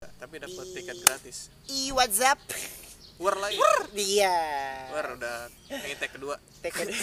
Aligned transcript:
tapi 0.00 0.40
dapat 0.40 0.66
tiket 0.72 0.96
gratis. 1.04 1.52
I 1.68 1.92
WhatsApp. 1.92 2.40
War 3.20 3.36
lagi. 3.36 3.60
Dia. 3.92 4.32
War 4.96 5.12
udah 5.12 5.52
ini 5.68 5.92
tag 6.00 6.16
kedua. 6.16 6.40
Take 6.64 6.80
it. 6.88 6.96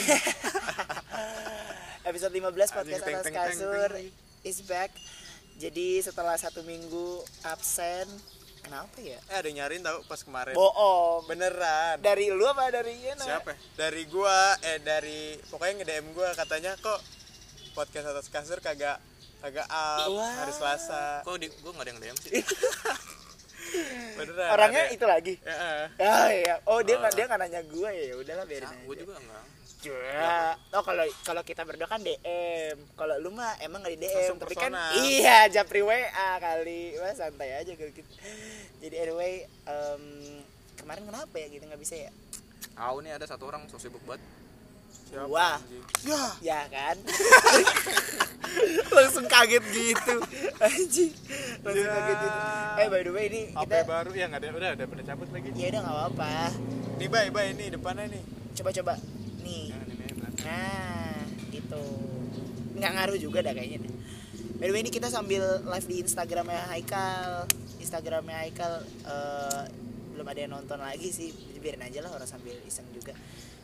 episode 2.02 2.34
15 2.34 2.50
podcast 2.74 3.04
Anjing, 3.06 3.18
atas 3.22 3.30
kasur 3.30 3.92
is 4.42 4.66
back. 4.66 4.90
Jadi 5.62 6.02
setelah 6.02 6.34
satu 6.42 6.66
minggu 6.66 7.22
absen 7.46 8.10
kenapa 8.66 8.98
ya? 8.98 9.22
Eh 9.30 9.46
ada 9.46 9.50
nyariin 9.54 9.86
tau 9.86 10.02
pas 10.10 10.26
kemarin. 10.26 10.58
Bohong. 10.58 11.30
Beneran. 11.30 12.02
Dari 12.02 12.34
lu 12.34 12.50
apa 12.50 12.74
dari 12.74 12.98
Yena? 12.98 13.22
siapa? 13.22 13.54
Dari 13.78 14.10
gua 14.10 14.58
eh 14.66 14.82
dari 14.82 15.38
pokoknya 15.54 15.82
nge 15.82 15.86
DM 15.86 16.08
gua 16.18 16.34
katanya 16.34 16.74
kok 16.82 16.98
podcast 17.78 18.10
atas 18.10 18.26
kasur 18.34 18.58
kagak 18.58 18.98
kagak 19.40 19.66
up 19.66 20.08
Wah. 20.10 20.34
hari 20.40 20.52
Selasa 20.52 21.22
Kok 21.22 21.38
di 21.38 21.48
gua 21.58 21.72
gak 21.72 21.84
ada 21.84 21.90
yang 21.90 22.00
DM 22.00 22.18
sih? 22.18 22.42
beneran 24.18 24.48
orangnya 24.50 24.84
ada. 24.84 24.96
itu 24.96 25.06
lagi 25.06 25.34
Ya, 25.40 25.54
eh. 25.54 25.86
ah 26.02 26.30
iya 26.30 26.56
oh 26.64 26.80
dia 26.80 26.96
Oh. 26.96 27.00
nggak 27.00 27.14
dia 27.14 27.26
nggak 27.26 27.40
nanya 27.40 27.62
gue 27.64 27.90
ya 27.92 28.16
udahlah 28.16 28.46
biarin 28.46 28.64
Nah, 28.64 28.74
aja 28.74 28.84
gua 28.84 28.96
juga 28.96 29.14
enggak. 29.18 29.46
Ya. 29.78 30.58
Oh 30.74 30.82
kalau 30.82 31.06
kalau 31.22 31.42
kita 31.44 31.62
berdua 31.62 31.86
kan 31.86 32.02
DM. 32.02 32.76
Kalau 32.92 33.16
lu 33.20 33.30
mah 33.30 33.56
emang 33.62 33.80
nggak 33.80 33.94
di 33.94 34.02
DM, 34.02 34.10
Langsung 34.12 34.40
tapi 34.42 34.56
kan 34.58 34.74
personal. 34.74 35.06
iya 35.06 35.38
japri 35.48 35.80
WA 35.80 36.10
kali. 36.38 36.98
Wah 36.98 37.14
santai 37.14 37.56
aja 37.56 37.72
gitu. 37.72 37.88
Jadi 38.78 38.96
anyway, 38.98 39.34
em, 39.64 40.04
kemarin 40.76 41.04
kenapa 41.04 41.36
ya 41.36 41.48
gitu 41.48 41.62
nggak 41.62 41.78
bisa 41.78 41.96
ya? 42.00 42.12
Tahu 42.74 42.96
nih 43.00 43.16
ada 43.16 43.26
satu 43.26 43.46
orang 43.46 43.70
so 43.70 43.78
sibuk 43.78 44.02
banget. 44.02 44.20
Siapa, 45.04 45.26
Wah. 45.26 45.56
anjing? 45.58 45.84
Ya, 46.04 46.24
ya 46.42 46.60
kan. 46.68 46.96
Langsung 48.96 49.26
kaget 49.26 49.64
gitu. 49.68 50.16
Anjing. 50.58 51.12
Langsung 51.62 51.84
Ya. 51.84 51.94
kaget 51.94 52.18
gitu. 52.18 52.38
Eh 52.78 52.88
by 52.88 53.02
the 53.02 53.12
way 53.12 53.26
ini 53.28 53.42
HP 53.52 53.66
kita 53.66 53.86
baru 53.86 54.12
ya 54.12 54.26
nggak 54.28 54.40
ada 54.40 54.48
udah 54.52 54.70
udah 54.74 54.86
pada 54.88 55.04
cabut 55.06 55.30
lagi 55.30 55.50
ya 55.54 55.68
udah 55.70 55.82
nggak 55.82 55.96
apa-apa. 55.96 56.32
nih 56.98 57.08
bay 57.08 57.28
bay 57.30 57.48
ini 57.54 57.66
depannya 57.70 58.06
nih 58.08 58.24
Coba-coba 58.54 58.94
nih. 59.40 59.66
Jangan 59.70 59.88
ini 59.88 60.06
berat. 60.12 60.34
Nah, 60.40 61.18
gitu. 61.48 61.84
Nggak 62.74 62.92
ngaruh 62.92 63.18
juga 63.18 63.40
dah 63.42 63.54
kayaknya. 63.54 63.78
deh. 63.80 63.94
By 64.58 64.66
the 64.66 64.74
way 64.74 64.82
ini 64.82 64.90
kita 64.90 65.08
sambil 65.08 65.44
live 65.62 65.86
di 65.86 65.96
Instagramnya 66.02 66.66
Haikal. 66.68 67.46
Instagramnya 67.78 68.38
Haikal 68.42 68.74
eh, 69.06 69.64
belum 70.12 70.26
ada 70.26 70.40
yang 70.40 70.52
nonton 70.52 70.78
lagi 70.78 71.10
sih. 71.10 71.30
Biarin 71.58 71.84
aja 71.84 72.02
lah 72.02 72.12
orang 72.12 72.26
sambil 72.26 72.58
iseng 72.64 72.86
juga. 72.90 73.14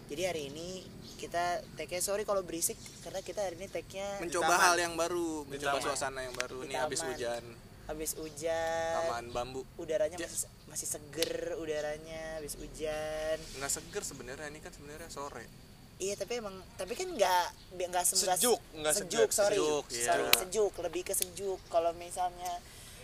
Jadi 0.05 0.21
hari 0.23 0.41
ini 0.47 0.83
kita 1.15 1.43
tag 1.73 1.89
sorry 1.99 2.21
kalau 2.21 2.43
berisik 2.43 2.75
karena 2.99 3.19
kita 3.19 3.39
hari 3.41 3.55
ini 3.55 3.67
tagnya 3.67 4.19
Mencoba 4.19 4.45
taman. 4.49 4.59
hal 4.61 4.75
yang 4.77 4.93
baru, 4.93 5.47
mencoba 5.47 5.71
taman. 5.73 5.85
suasana 5.85 6.19
yang 6.21 6.35
baru 6.35 6.57
Di 6.59 6.67
nih 6.67 6.77
habis 6.77 6.99
hujan. 7.01 7.43
habis 7.83 8.11
hujan. 8.13 8.93
Taman 8.97 9.25
bambu. 9.29 9.61
Udaranya 9.75 10.15
Ya. 10.15 10.25
masih 10.25 10.47
masih 10.65 10.87
seger 10.89 11.31
udaranya 11.55 12.21
habis 12.37 12.55
hujan. 12.55 13.37
Nggak 13.57 13.71
seger 13.71 14.03
sebenarnya 14.03 14.47
ini 14.47 14.59
kan 14.59 14.71
sebenarnya 14.71 15.07
sore. 15.07 15.47
Iya 15.95 16.17
tapi 16.17 16.41
emang 16.41 16.57
tapi 16.73 16.93
kan 16.93 17.07
nggak 17.07 17.45
nggak 17.79 18.03
Sejuk, 18.03 18.59
nggak 18.75 18.93
sejuk, 18.93 19.07
sejuk, 19.13 19.29
sorry 19.31 19.55
sejuk, 19.55 19.85
iya. 19.93 20.05
sorry 20.05 20.23
sejuk 20.33 20.73
lebih 20.81 21.01
ke 21.01 21.13
sejuk 21.13 21.59
kalau 21.69 21.93
misalnya 21.93 22.49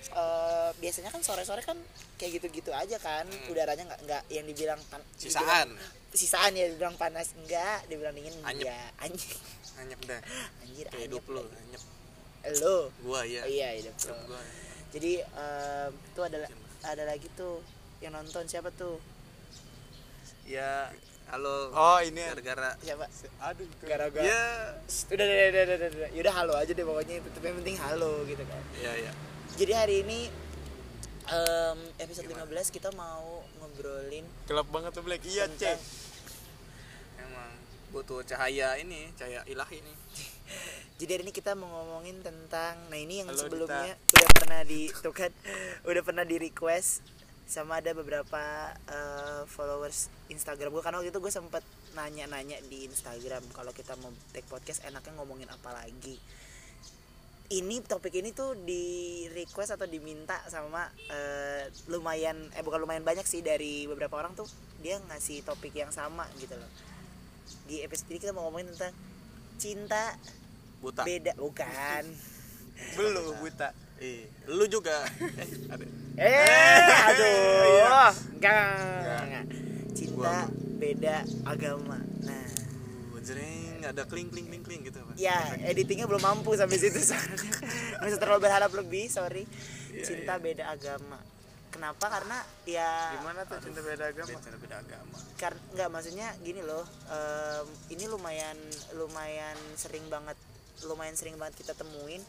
eh, 0.02 0.69
biasanya 0.75 1.09
kan 1.09 1.19
sore 1.19 1.44
sore 1.44 1.61
kan 1.61 1.78
kayak 2.16 2.38
gitu 2.38 2.47
gitu 2.53 2.72
aja 2.72 2.97
kan 2.97 3.23
Hmm. 3.23 3.50
udaranya 3.50 3.83
nggak 3.86 4.00
nggak 4.02 4.23
yang 4.30 4.45
dibilang 4.45 4.80
pan, 4.86 5.02
Sisaan. 5.14 5.69
dibilang- 5.69 5.97
sisaan 6.09 6.52
ya 6.53 6.66
dibilang 6.67 6.95
panas 6.95 7.31
enggak 7.36 7.86
dibilang 7.86 8.11
dingin 8.11 8.33
Anyep. 8.41 8.66
ya 8.66 8.80
anjir 8.97 9.38
Anyep 9.78 10.00
dah. 10.03 10.19
anjir 10.59 10.86
Kayak 10.86 11.06
anyep 11.06 11.25
lagi. 11.25 11.53
anyep. 11.59 11.83
lo 12.58 12.78
Gua 13.00 13.19
iya. 13.23 13.41
Oh, 13.41 13.50
iya 13.50 13.67
hidup 13.75 13.95
lo. 14.02 14.16
gua. 14.25 14.41
jadi 14.89 15.11
em, 15.22 15.91
tuh 16.11 16.23
ada 16.23 16.38
ada 16.81 17.03
lagi 17.06 17.28
tuh 17.34 17.59
yang 18.00 18.11
nonton 18.11 18.44
siapa 18.45 18.72
tuh 18.72 18.97
Ya, 20.45 20.89
halo. 21.28 21.69
oh 21.69 22.00
ini 22.02 22.25
Gara-gara 22.25 22.73
siapa 22.80 23.06
aduh 23.39 23.69
gara-gara 23.80 24.25
ya 24.25 24.41
udah 25.06 25.22
udah 25.22 25.45
udah 25.45 25.62
udah, 25.62 25.75
udah, 25.78 26.09
udah. 26.18 26.34
Halo 26.34 26.53
aja 26.56 26.72
deh 26.72 26.81
pokoknya 26.81 27.22
itu 27.22 27.29
tapi 27.29 27.45
yang 27.45 27.57
penting 27.62 27.78
halo 27.78 28.25
gitu 28.25 28.41
kan 28.41 28.62
ya 28.75 28.91
ya. 28.97 29.12
Jadi 29.59 29.75
hari 29.75 30.08
ini 30.08 30.31
em, 31.28 31.80
episode 32.00 32.31
15 32.31 32.72
kita 32.72 32.96
mau 32.96 33.44
ngobrolin 33.59 34.24
gelap 34.47 34.72
banget 34.72 34.96
tuh 34.96 35.03
Black. 35.03 35.20
Iya 35.28 35.52
cek. 35.52 35.75
Emang 37.20 37.52
butuh 37.92 38.24
cahaya 38.24 38.80
ini, 38.80 39.12
cahaya 39.19 39.44
ilahi 39.52 39.84
nih. 39.84 39.98
jadi 41.03 41.19
hari 41.19 41.24
ini 41.28 41.34
kita 41.36 41.59
mau 41.59 41.68
ngomongin 41.68 42.24
tentang 42.24 42.80
nah 42.88 42.96
ini 42.96 43.19
yang 43.19 43.36
Halo, 43.36 43.52
sebelumnya 43.52 44.00
udah 44.00 44.30
pernah 44.31 44.62
di 44.64 44.81
tuh 44.96 45.12
kan 45.12 45.31
udah 45.84 46.03
pernah 46.08 46.24
di 46.24 46.36
request 46.40 47.03
sama 47.44 47.84
ada 47.84 47.92
beberapa 47.92 48.72
eh, 48.88 49.42
followers 49.44 50.08
Instagram 50.31 50.72
gue 50.72 50.84
karena 50.86 51.03
waktu 51.03 51.12
itu 51.12 51.19
gue 51.19 51.34
sempet 51.34 51.66
nanya-nanya 51.98 52.62
di 52.69 52.86
Instagram 52.88 53.42
kalau 53.52 53.74
kita 53.74 53.98
mau 54.00 54.14
take 54.31 54.46
podcast 54.48 54.86
enaknya 54.86 55.18
ngomongin 55.18 55.50
apa 55.50 55.74
lagi 55.74 56.16
ini 57.50 57.82
topik 57.82 58.14
ini 58.14 58.30
tuh 58.30 58.54
di 58.54 59.26
request 59.34 59.74
atau 59.74 59.90
diminta 59.90 60.38
sama 60.54 60.86
eh, 61.10 61.66
lumayan 61.90 62.38
eh 62.54 62.62
bukan 62.62 62.86
lumayan 62.86 63.02
banyak 63.02 63.26
sih 63.26 63.42
dari 63.42 63.90
beberapa 63.90 64.22
orang 64.22 64.38
tuh 64.38 64.46
dia 64.86 65.02
ngasih 65.10 65.42
topik 65.42 65.74
yang 65.74 65.90
sama 65.90 66.30
gitu 66.38 66.54
loh. 66.54 66.70
Di 67.66 67.82
episode 67.82 68.14
ini 68.14 68.22
kita 68.22 68.38
mau 68.38 68.46
ngomongin 68.50 68.70
tentang 68.78 68.94
cinta 69.58 70.14
Buta. 70.78 71.02
beda. 71.02 71.34
Bukan. 71.42 72.04
Belum 72.98 73.36
buta. 73.42 73.74
Eh, 74.00 74.30
lu 74.48 74.66
juga. 74.70 74.96
Eh, 76.20 76.28
eh 76.28 77.00
aduh. 77.08 78.12
Enggak 78.36 78.76
Enggak. 79.00 79.22
enggak. 79.24 79.46
Cinta 79.96 80.52
beda 80.76 81.16
agama. 81.48 81.96
Nah. 82.28 82.44
Uh, 83.16 83.69
jreng, 83.79 83.95
ada 83.95 84.03
kling 84.06 84.28
kling 84.28 84.47
kling 84.51 84.63
kling 84.63 84.81
gitu, 84.84 85.00
Pak. 85.00 85.16
ya 85.16 85.56
editingnya 85.63 86.06
belum 86.06 86.19
mampu 86.19 86.51
sampai 86.59 86.78
situ 86.78 87.00
soalnya 87.00 87.51
nggak 88.00 88.09
usah 88.12 88.19
terlalu 88.19 88.40
berharap 88.44 88.72
lebih 88.75 89.07
sorry. 89.07 89.44
Iya, 89.90 90.03
cinta 90.06 90.35
beda 90.38 90.69
agama. 90.69 91.19
Kenapa? 91.69 92.06
Karena 92.09 92.38
ya 92.68 93.16
gimana 93.18 93.45
tuh 93.47 93.57
cinta 93.63 93.79
beda 93.79 94.06
agama? 94.12 94.35
Beda 94.35 94.57
beda 94.59 94.75
agama. 94.84 95.18
karena 95.39 95.62
nggak 95.72 95.89
maksudnya 95.89 96.28
gini 96.44 96.59
loh 96.59 96.84
em, 97.07 97.68
ini 97.95 98.03
lumayan 98.12 98.57
lumayan 99.00 99.56
sering 99.79 100.03
banget 100.12 100.35
lumayan 100.84 101.16
sering 101.16 101.39
banget 101.39 101.63
kita 101.63 101.72
temuin 101.79 102.19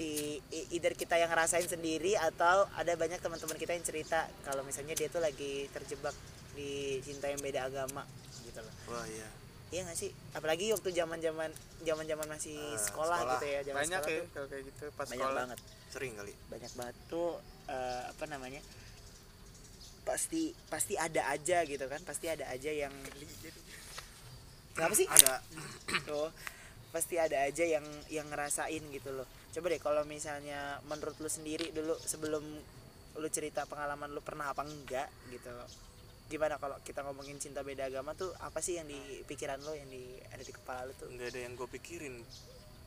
di 0.00 0.40
either 0.72 0.96
kita 0.96 1.20
yang 1.20 1.28
ngerasain 1.28 1.68
sendiri 1.68 2.16
atau 2.16 2.64
ada 2.72 2.96
banyak 2.96 3.20
teman-teman 3.20 3.60
kita 3.60 3.76
yang 3.76 3.84
cerita 3.84 4.24
kalau 4.48 4.64
misalnya 4.64 4.96
dia 4.96 5.12
tuh 5.12 5.20
lagi 5.20 5.68
terjebak 5.76 6.16
di 6.56 7.04
cinta 7.04 7.28
yang 7.28 7.40
beda 7.44 7.68
agama 7.68 8.08
gitu 8.48 8.64
loh. 8.64 8.74
Wah, 8.88 9.04
iya. 9.12 9.28
Iya 9.70 9.80
nggak 9.82 9.96
sih? 9.96 10.10
Apalagi 10.32 10.70
waktu 10.70 10.90
zaman 10.90 11.18
zaman 11.18 11.50
zaman 11.80 12.04
zaman 12.04 12.26
masih 12.28 12.54
Eh, 12.54 12.74
sekolah, 12.76 13.18
sekolah. 13.18 13.34
gitu 13.36 13.46
ya 13.46 13.60
zaman 13.64 13.78
banyak 13.80 13.90
sekolah 13.96 14.10
ya 14.10 14.20
tuh 14.20 14.30
kalau 14.30 14.46
kayak 14.46 14.64
gitu 14.66 14.84
pas 14.90 15.06
banyak 15.06 15.18
sekolah. 15.20 15.40
banget. 15.40 15.58
Sering 15.88 16.12
kali. 16.14 16.34
banyak 16.46 16.72
banget 16.74 16.96
tuh 17.06 17.30
eh, 17.66 18.02
apa 18.06 18.24
namanya 18.26 18.62
pasti 20.00 20.42
pasti 20.66 20.94
ada 20.96 21.22
aja 21.28 21.62
gitu 21.62 21.84
kan 21.86 22.00
pasti 22.02 22.26
ada 22.26 22.48
aja 22.48 22.70
yang 22.72 22.90
kenapa 24.72 24.94
sih? 24.94 25.06
Ada. 25.06 25.38
Tuh 26.02 26.30
pasti 26.90 27.14
ada 27.14 27.46
aja 27.46 27.62
yang 27.62 27.86
yang 28.08 28.26
ngerasain 28.26 28.82
gitu 28.90 29.10
loh. 29.12 29.26
Coba 29.50 29.66
deh 29.68 29.78
kalau 29.78 30.02
misalnya 30.04 30.82
menurut 30.84 31.14
lu 31.18 31.28
sendiri 31.28 31.70
dulu 31.70 31.94
sebelum 32.00 32.42
lu 33.12 33.28
cerita 33.28 33.66
pengalaman 33.66 34.10
lu 34.10 34.18
pernah 34.20 34.50
apa 34.50 34.62
enggak 34.62 35.06
gitu 35.28 35.50
gimana 36.30 36.54
kalau 36.56 36.78
kita 36.80 37.02
ngomongin 37.02 37.36
cinta 37.36 37.60
beda 37.60 37.84
agama 37.84 38.14
tuh 38.14 38.30
apa 38.38 38.58
sih 38.58 38.78
yang 38.78 38.86
di 38.86 38.96
pikiran 39.24 39.58
lo 39.58 39.74
yang 39.74 39.86
di 39.86 39.98
ada 40.24 40.38
di 40.38 40.52
kepala 40.52 40.86
lu 40.86 40.94
tuh 40.94 41.10
nggak 41.10 41.26
ada 41.28 41.40
yang 41.40 41.52
gue 41.52 41.68
pikirin. 41.68 42.22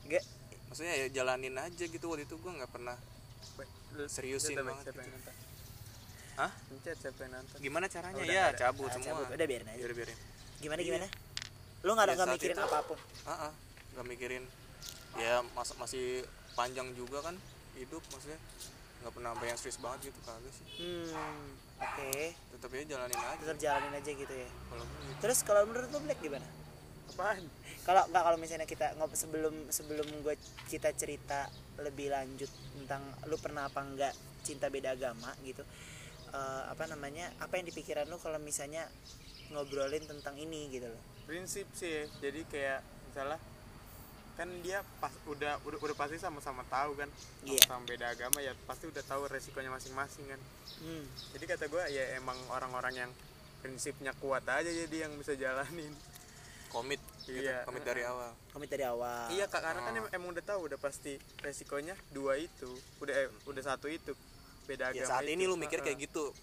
enggak 0.02 0.24
Maksudnya 0.64 0.94
ya 0.96 1.06
jalanin 1.12 1.54
aja 1.54 1.84
gitu 1.84 2.04
waktu 2.08 2.24
itu 2.24 2.34
gue 2.34 2.50
nggak 2.50 2.66
pernah 2.68 2.96
seriusin 4.06 4.56
banget 4.56 4.80
siapa 4.82 4.96
gitu. 4.96 4.98
yang 4.98 5.12
nonton? 5.12 5.34
Hah? 6.34 6.50
Pencet 6.66 6.96
siapa 6.98 7.20
yang 7.20 7.32
nonton 7.36 7.56
Gimana 7.60 7.86
caranya? 7.86 8.16
Udah, 8.18 8.26
ya 8.26 8.44
udah. 8.44 8.58
cabut 8.58 8.88
Ah, 8.88 8.92
semua. 8.92 9.08
cabut. 9.14 9.26
udah 9.30 9.46
biarin 9.46 9.68
aja 9.68 9.78
Biar 9.78 9.92
biarin. 9.94 10.18
gimana 10.58 10.80
Iya. 10.80 10.86
gimana 10.88 11.06
lu 11.84 11.90
nggak 11.92 12.00
ada 12.00 12.10
Ya, 12.10 12.16
nggak 12.16 12.26
saat 12.26 12.36
mikirin 12.40 12.56
itu- 12.56 12.64
apa 12.66 12.78
pun 12.82 12.98
Ah, 13.22 13.32
ah, 13.46 13.52
nggak 13.92 14.06
mikirin. 14.08 14.44
Ya 15.14 15.34
mas 15.46 15.70
masih 15.76 16.06
panjang 16.54 16.88
juga 16.92 17.18
kan 17.22 17.36
hidup 17.74 18.02
maksudnya 18.08 18.40
nggak 19.04 19.12
pernah 19.12 19.30
sampai 19.36 19.46
yang 19.46 19.58
serius 19.60 19.78
banget 19.78 20.00
gitu 20.08 20.18
kagak 20.24 20.48
sih. 20.50 20.66
hmm 20.80 21.44
oke 21.76 22.12
Tetap 22.56 22.68
aja 22.72 22.84
jalanin 22.88 23.18
aja. 23.18 23.36
tetap 23.36 23.56
jalanin 23.60 23.92
aja 23.92 24.10
gitu 24.10 24.34
ya 24.34 24.48
Kalau 24.64 24.84
gitu. 24.88 25.12
terus 25.20 25.38
kalau 25.44 25.60
menurut 25.68 25.88
lu 25.88 26.00
Black 26.00 26.18
gimana 26.18 26.48
apaan 27.04 27.44
kalau 27.84 28.02
nggak 28.08 28.22
kalau 28.24 28.38
misalnya 28.40 28.64
kita 28.64 28.86
ngobrol 28.96 29.14
sebelum 29.14 29.54
sebelum 29.68 30.08
gue 30.24 30.34
kita 30.66 30.90
cerita 30.94 31.46
lebih 31.78 32.08
lanjut 32.08 32.48
tentang 32.74 33.04
lu 33.28 33.36
pernah 33.36 33.68
apa 33.68 33.84
enggak 33.84 34.14
cinta 34.40 34.66
beda 34.66 34.96
agama 34.96 35.30
gitu 35.44 35.60
eh, 36.30 36.62
apa 36.66 36.88
namanya 36.88 37.28
apa 37.38 37.54
yang 37.54 37.68
di 37.68 37.74
pikiran 37.76 38.08
lu 38.08 38.16
kalau 38.16 38.40
misalnya 38.40 38.88
ngobrolin 39.52 40.02
tentang 40.02 40.34
ini 40.34 40.72
gitu 40.72 40.88
loh 40.88 41.02
prinsip 41.24 41.68
sih 41.70 41.92
ya. 41.92 42.04
jadi 42.20 42.40
kayak 42.48 42.80
misalnya 43.06 43.38
kan 44.34 44.50
dia 44.60 44.82
pas 44.98 45.14
udah 45.24 45.62
udah, 45.62 45.78
udah 45.78 45.96
pasti 45.96 46.16
sama-sama 46.16 46.66
tahu 46.66 46.96
kan 46.96 47.06
Iya. 47.42 47.62
sama 47.64 47.84
beda 47.84 48.10
agama 48.10 48.38
ya 48.38 48.50
pasti 48.64 48.84
udah 48.84 49.02
tahu 49.02 49.26
resikonya 49.26 49.70
masing-masing 49.70 50.26
kan 50.26 50.40
Hmm. 50.76 51.06
jadi 51.30 51.44
kata 51.48 51.64
gue 51.66 51.82
ya 51.88 52.16
emang 52.16 52.34
orang-orang 52.48 52.94
yang 52.98 53.10
prinsipnya 53.60 54.10
kuat 54.14 54.42
aja 54.44 54.66
jadi 54.66 55.06
yang 55.06 55.14
bisa 55.14 55.32
jalanin 55.34 55.94
komit 56.68 56.98
gitu 57.22 57.40
Iya. 57.40 57.62
komit 57.62 57.80
dari 57.82 58.02
awal 58.02 58.34
komit 58.50 58.68
dari 58.68 58.84
awal 58.84 59.30
iya 59.30 59.46
kak 59.46 59.62
karena 59.62 59.80
kan 59.80 59.92
Oh. 59.92 60.00
em- 60.00 60.12
emang 60.12 60.28
udah 60.30 60.44
tahu 60.44 60.66
udah 60.66 60.78
pasti 60.78 61.14
resikonya 61.38 61.94
dua 62.10 62.34
itu 62.36 62.68
udah 62.98 63.14
eh, 63.16 63.30
udah 63.44 63.62
satu 63.64 63.86
itu 63.86 64.12
beda 64.64 64.90
ya 64.90 64.98
agama 64.98 65.10
saat 65.14 65.24
ini 65.24 65.40
itu. 65.40 65.48
lu 65.48 65.56
mikir 65.56 65.78
kayak 65.78 65.98
gitu 66.02 66.34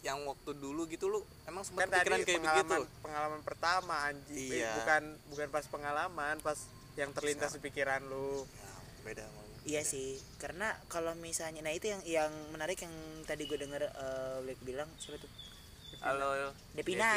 yang 0.00 0.22
waktu 0.24 0.54
dulu 0.54 0.86
gitu 0.86 1.08
lu 1.08 1.20
emang 1.44 1.60
kan 1.60 1.68
sempat 1.82 1.90
tadi 1.90 2.00
pikiran 2.00 2.18
kayak 2.22 2.38
pengalaman 2.40 2.64
begitu 2.78 3.02
pengalaman 3.02 3.40
pertama 3.42 3.94
anjing 4.06 4.38
Eh, 4.38 4.56
Iya. 4.56 4.72
bukan 4.76 5.02
bukan 5.28 5.46
pas 5.50 5.64
pengalaman 5.66 6.36
pas 6.38 6.58
yang 7.00 7.10
terlintas 7.16 7.56
di 7.56 7.60
pikiran 7.64 8.04
lu 8.04 8.44
ya, 8.44 8.70
beda 9.08 9.22
sama 9.24 9.40
lu. 9.40 9.54
Iya 9.64 9.82
sih, 9.84 10.20
karena 10.36 10.72
kalau 10.88 11.16
misalnya, 11.16 11.64
nah 11.64 11.72
itu 11.72 11.88
yang 11.88 12.00
yang 12.04 12.32
menarik 12.52 12.80
yang 12.80 12.92
tadi 13.24 13.44
gue 13.44 13.56
denger 13.56 13.82
eh 13.88 14.36
Black 14.44 14.60
bilang 14.60 14.88
siapa 15.00 15.16
tuh? 15.16 15.32
halo 16.00 16.52
Devina. 16.72 17.12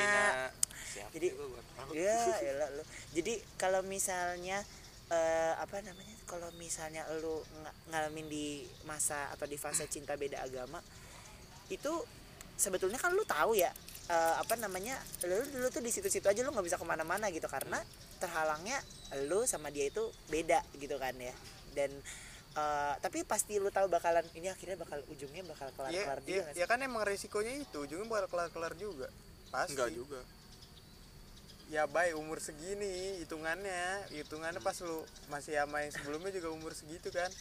Siapa 0.91 1.07
Jadi- 1.15 1.31
juga 1.31 1.55
gua 1.55 1.63
tahu. 1.79 1.89
Iya, 1.95 2.19
elah 2.51 2.69
lu. 2.75 2.83
Jadi 3.15 3.33
kalau 3.55 3.79
misalnya 3.83 4.59
eh 5.07 5.53
apa 5.55 5.79
namanya? 5.79 6.11
Kalau 6.27 6.51
misalnya 6.59 7.07
lu 7.23 7.39
nga- 7.63 7.75
ngalamin 7.91 8.27
di 8.27 8.67
masa 8.83 9.31
atau 9.31 9.47
di 9.47 9.55
fase 9.55 9.87
cinta 9.87 10.19
beda 10.19 10.43
agama, 10.43 10.83
itu 11.71 11.93
sebetulnya 12.59 12.99
kan 12.99 13.15
lu 13.15 13.23
tahu 13.23 13.55
ya 13.55 13.71
eh, 14.05 14.35
apa 14.37 14.55
namanya? 14.55 14.95
Lu 15.23 15.37
dulu 15.47 15.67
tuh 15.67 15.79
di 15.79 15.89
situ-situ 15.89 16.23
aja 16.23 16.41
lu 16.41 16.51
nggak 16.51 16.65
bisa 16.65 16.77
ke 16.77 16.83
mana-mana 16.83 17.27
gitu 17.29 17.45
karena 17.47 17.79
terhalangnya 18.17 18.79
lu 19.27 19.43
sama 19.43 19.67
dia 19.67 19.87
itu 19.87 20.03
beda 20.27 20.59
gitu 20.75 20.95
kan 20.97 21.13
ya. 21.15 21.33
Dan 21.71 21.91
eh, 22.53 22.93
tapi 22.99 23.23
pasti 23.23 23.57
lu 23.57 23.67
tahu 23.67 23.87
bakalan 23.87 24.23
ini 24.33 24.47
akhirnya 24.47 24.77
bakal 24.77 25.01
ujungnya 25.07 25.43
bakal 25.43 25.69
kelar-kelar 25.73 26.19
juga 26.21 26.31
ya, 26.31 26.41
nggak 26.43 26.53
sih? 26.53 26.61
ya 26.61 26.65
kan 26.67 26.79
emang 26.79 27.01
resikonya 27.01 27.53
itu 27.57 27.77
ujungnya 27.81 28.05
bakal 28.05 28.27
kelar-kelar 28.29 28.73
juga 28.75 29.07
pasti 29.49 29.73
enggak 29.73 29.89
juga 29.91 30.21
ya 31.69 31.89
baik 31.89 32.13
umur 32.13 32.37
segini 32.37 33.17
hitungannya 33.25 34.05
hitungannya 34.13 34.61
pas 34.61 34.77
lu 34.85 35.01
masih 35.27 35.57
sama 35.57 35.81
yang 35.81 35.89
sebelumnya 35.89 36.29
juga 36.29 36.53
umur 36.53 36.77
segitu 36.77 37.09
kan 37.09 37.31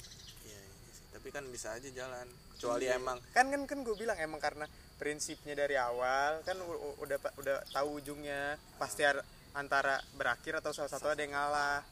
Iya, 0.43 0.56
iya 0.56 0.91
sih. 0.97 1.05
tapi 1.12 1.29
kan 1.29 1.44
bisa 1.53 1.76
aja 1.76 1.88
jalan 1.88 2.25
kecuali 2.56 2.88
Iya. 2.88 2.97
emang 2.97 3.19
kan 3.37 3.47
kan 3.49 3.62
kan 3.69 3.79
gue 3.85 3.93
bilang 3.93 4.17
emang 4.17 4.41
karena 4.41 4.65
prinsipnya 5.03 5.59
dari 5.59 5.75
awal 5.75 6.47
kan 6.47 6.55
udah 7.03 7.19
udah 7.43 7.57
tahu 7.75 7.99
ujungnya 7.99 8.55
pasti 8.79 9.03
antara 9.51 9.99
berakhir 10.15 10.63
atau 10.63 10.71
salah 10.71 10.87
satu 10.87 11.11
ada 11.11 11.19
yang 11.19 11.35
ngalah 11.35 11.83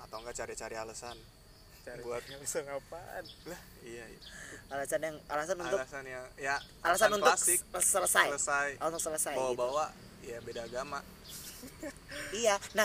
atau 0.00 0.16
enggak 0.24 0.40
cari-cari 0.40 0.72
alasan 0.80 1.20
cari 1.84 2.00
Buat- 2.00 2.24
alasan 2.40 2.64
apaan 2.72 3.24
lah 3.44 3.60
iya, 3.84 4.08
iya. 4.08 4.20
Alasan 4.72 4.98
yang 5.04 5.16
alasan 5.28 5.56
untuk 5.60 5.78
alasan 5.84 6.04
yang 6.08 6.24
ya 6.40 6.56
alasan 6.80 7.12
untuk 7.12 7.28
klasik 7.28 7.60
selesai. 7.76 8.26
selesai 8.32 8.68
Oh, 8.80 8.88
untuk 8.88 9.04
selesai 9.04 9.36
gitu. 9.36 9.40
bawa-bawa 9.52 9.92
ya 10.24 10.40
beda 10.40 10.64
agama 10.64 11.04
Iya. 12.36 12.56
Nah, 12.72 12.84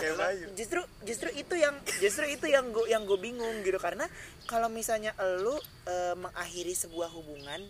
justru 0.57 0.81
justru 1.05 1.29
itu 1.33 1.55
yang 1.55 1.75
justru 2.01 2.25
itu 2.27 2.45
yang 2.49 2.69
gue 2.75 2.85
yang 2.91 3.03
gue 3.07 3.19
bingung 3.19 3.63
gitu 3.63 3.79
karena 3.79 4.03
kalau 4.47 4.67
misalnya 4.67 5.15
lu 5.39 5.55
eh, 5.87 6.15
mengakhiri 6.19 6.75
sebuah 6.75 7.07
hubungan 7.15 7.61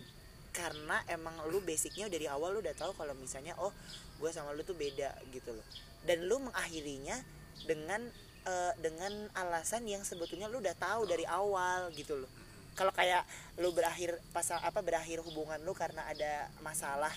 karena 0.52 1.00
emang 1.08 1.32
lu 1.48 1.64
basicnya 1.64 2.12
dari 2.12 2.28
awal 2.28 2.52
lu 2.52 2.60
udah 2.60 2.76
tahu 2.76 2.92
kalau 2.92 3.16
misalnya 3.16 3.56
oh 3.56 3.72
gue 4.20 4.30
sama 4.30 4.52
lu 4.52 4.62
tuh 4.62 4.76
beda 4.76 5.16
gitu 5.32 5.50
loh. 5.50 5.66
Dan 6.04 6.28
lu 6.28 6.38
mengakhirinya 6.44 7.16
dengan 7.64 8.04
eh, 8.44 8.72
dengan 8.78 9.32
alasan 9.32 9.88
yang 9.88 10.04
sebetulnya 10.04 10.46
lu 10.52 10.60
udah 10.60 10.76
tahu 10.76 11.08
dari 11.08 11.24
awal 11.24 11.88
gitu 11.96 12.20
loh. 12.20 12.30
Kalau 12.76 12.92
kayak 12.92 13.24
lu 13.60 13.72
berakhir 13.72 14.16
pasal 14.32 14.60
apa 14.60 14.80
berakhir 14.84 15.24
hubungan 15.24 15.60
lu 15.64 15.72
karena 15.72 16.04
ada 16.08 16.48
masalah 16.60 17.12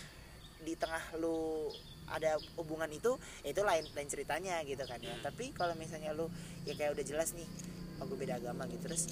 di 0.64 0.74
tengah 0.80 1.04
lu 1.20 1.70
ada 2.06 2.38
hubungan 2.56 2.88
itu 2.94 3.18
ya 3.42 3.50
itu 3.50 3.62
lain 3.66 3.84
lain 3.92 4.10
ceritanya 4.10 4.64
gitu 4.64 4.84
kan 4.88 5.00
ya. 5.04 5.16
Tapi 5.20 5.52
kalau 5.52 5.76
misalnya 5.76 6.16
lu 6.16 6.32
ya 6.64 6.72
kayak 6.72 6.96
udah 6.96 7.06
jelas 7.06 7.36
nih 7.36 7.48
oh 8.00 8.08
gue 8.08 8.16
beda 8.16 8.40
agama 8.40 8.64
gitu. 8.72 8.88
Terus 8.88 9.12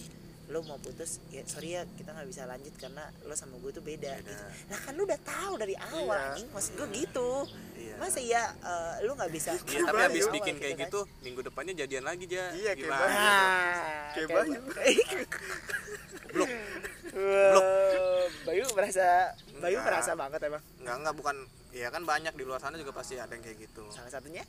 lu 0.53 0.61
mau 0.63 0.77
putus 0.77 1.17
ya 1.27 1.41
sorry 1.43 1.73
ya 1.73 1.89
kita 1.91 2.13
nggak 2.13 2.29
bisa 2.29 2.45
lanjut 2.45 2.69
karena 2.77 3.03
lu 3.19 3.33
sama 3.33 3.57
gue 3.57 3.71
tuh 3.71 3.81
beda, 3.81 4.13
Beda. 4.13 4.21
gitu 4.23 4.43
nah 4.69 4.77
kan 4.77 4.93
lu 4.93 5.03
udah 5.03 5.19
tahu 5.19 5.53
dari 5.57 5.73
awal 5.75 6.13
Iya. 6.13 6.29
anjing 6.29 6.47
maksud 6.47 6.71
gue 6.75 6.87
gitu 6.93 7.31
Iya. 7.73 7.95
masa 7.97 8.19
ya 8.19 8.43
eh, 8.53 8.93
lu 9.01 9.11
nggak 9.11 9.31
bisa 9.31 9.51
Iya, 9.59 9.81
tapi 9.83 10.01
habis 10.03 10.23
awal 10.23 10.35
bikin 10.35 10.55
kayak 10.55 10.75
kan. 10.75 10.83
gitu, 10.85 10.99
minggu 11.19 11.41
depannya 11.41 11.73
jadian 11.75 12.03
lagi 12.03 12.23
aja. 12.25 12.43
Iya, 12.53 12.71
kayak 12.71 12.77
Gimana? 12.79 13.01
Bayu. 13.01 13.17
Nah, 13.17 13.73
Kayak 14.13 14.27
kayak 14.27 14.37
Bayu. 14.37 14.59
Blok. 16.33 16.49
Wah, 17.13 18.25
Bayu 18.43 18.63
merasa 18.71 19.07
Bayu 19.55 19.77
Enggak. 19.77 19.85
merasa 19.85 20.11
banget 20.13 20.39
emang 20.43 20.63
Enggak, 20.79 20.95
enggak 20.97 21.15
bukan 21.15 21.35
ya 21.71 21.87
kan 21.89 22.01
banyak 22.03 22.33
di 22.33 22.43
luar 22.43 22.59
sana 22.59 22.75
juga 22.75 22.91
pasti 22.91 23.17
ada 23.17 23.29
yang 23.29 23.41
kayak 23.41 23.57
gitu. 23.59 23.83
salah 23.89 24.09
satunya 24.09 24.45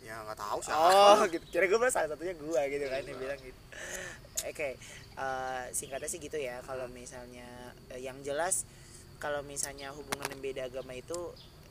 Ya 0.00 0.18
enggak 0.18 0.34
tahu 0.36 0.58
siapa. 0.58 0.82
Oh, 0.82 1.22
gitu. 1.26 1.44
Kira 1.48 1.64
gue 1.64 1.78
salah 1.88 2.08
satunya 2.10 2.34
gua 2.34 2.58
gitu 2.66 2.84
kan 2.84 3.00
yang 3.00 3.16
bilang 3.16 3.38
gitu. 3.38 3.60
Oke, 4.42 4.74
eh, 5.18 5.64
singkatnya 5.70 6.08
sih 6.10 6.18
gitu 6.18 6.38
ya. 6.38 6.58
Kalau 6.66 6.90
misalnya 6.90 7.46
eh, 7.94 8.02
yang 8.02 8.18
jelas 8.26 8.66
kalau 9.22 9.38
misalnya 9.46 9.94
hubungan 9.94 10.26
yang 10.34 10.42
beda 10.42 10.62
agama 10.66 10.98
itu 10.98 11.14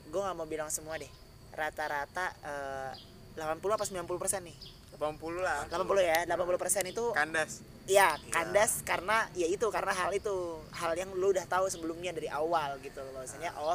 gue 0.08 0.20
nggak 0.20 0.36
mau 0.36 0.48
bilang 0.48 0.72
semua 0.72 0.96
deh. 0.96 1.10
Rata-rata 1.52 2.32
eh, 2.40 2.92
80 3.36 3.76
apa 3.76 3.84
90 3.84 4.08
persen 4.22 4.40
nih? 4.48 4.56
80 4.96 5.42
lah 5.42 5.66
80 5.68 5.98
ya, 6.04 6.18
80 6.28 6.62
persen 6.62 6.84
itu 6.86 7.04
kandas 7.16 7.64
ya 7.90 8.14
kandas 8.30 8.86
karena 8.86 9.26
ya 9.34 9.50
itu 9.50 9.66
karena 9.74 9.90
hal 9.90 10.14
itu 10.14 10.62
hal 10.70 10.94
yang 10.94 11.10
lu 11.18 11.34
udah 11.34 11.42
tahu 11.50 11.66
sebelumnya 11.66 12.14
dari 12.14 12.30
awal 12.30 12.78
gitu 12.80 13.02
loh. 13.02 13.20
Maksudnya 13.20 13.50
oh 13.58 13.74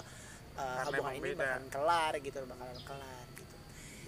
eh, 0.55 0.61
Karena 0.61 0.88
hubungan 0.89 1.13
ini 1.19 1.29
beda. 1.35 1.38
bakalan 1.38 1.65
kelar 1.69 2.13
gitu 2.23 2.38
bakalan 2.47 2.79
kelar 2.81 3.25
gitu. 3.35 3.55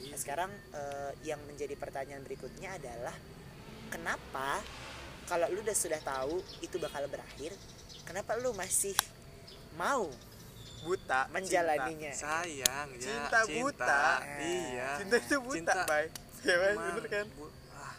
Nah, 0.09 0.17
sekarang 0.17 0.51
eh, 0.73 1.11
yang 1.27 1.41
menjadi 1.45 1.75
pertanyaan 1.75 2.23
berikutnya 2.23 2.79
adalah 2.79 3.13
kenapa 3.89 4.61
kalau 5.25 5.45
lu 5.47 5.61
udah 5.61 5.75
sudah 5.75 5.99
tahu 5.99 6.41
itu 6.59 6.77
bakal 6.77 7.05
berakhir, 7.05 7.53
kenapa 8.01 8.33
lu 8.35 8.49
masih 8.51 8.93
mau 9.75 10.09
buta 10.79 11.27
menjalaninya? 11.29 12.09
Sayang, 12.11 12.87
ya. 12.95 13.01
Cinta 13.03 13.39
buta. 13.45 14.01
Iya. 14.37 14.89
cinta, 14.97 15.17
cinta 15.17 15.17
itu 15.19 15.37
buta 15.37 15.57
Cinta. 15.59 15.81
bay 15.85 16.05
ya 16.39 16.55
bener 16.55 17.03
kan 17.05 17.27
bu- 17.35 17.51
ah, 17.73 17.93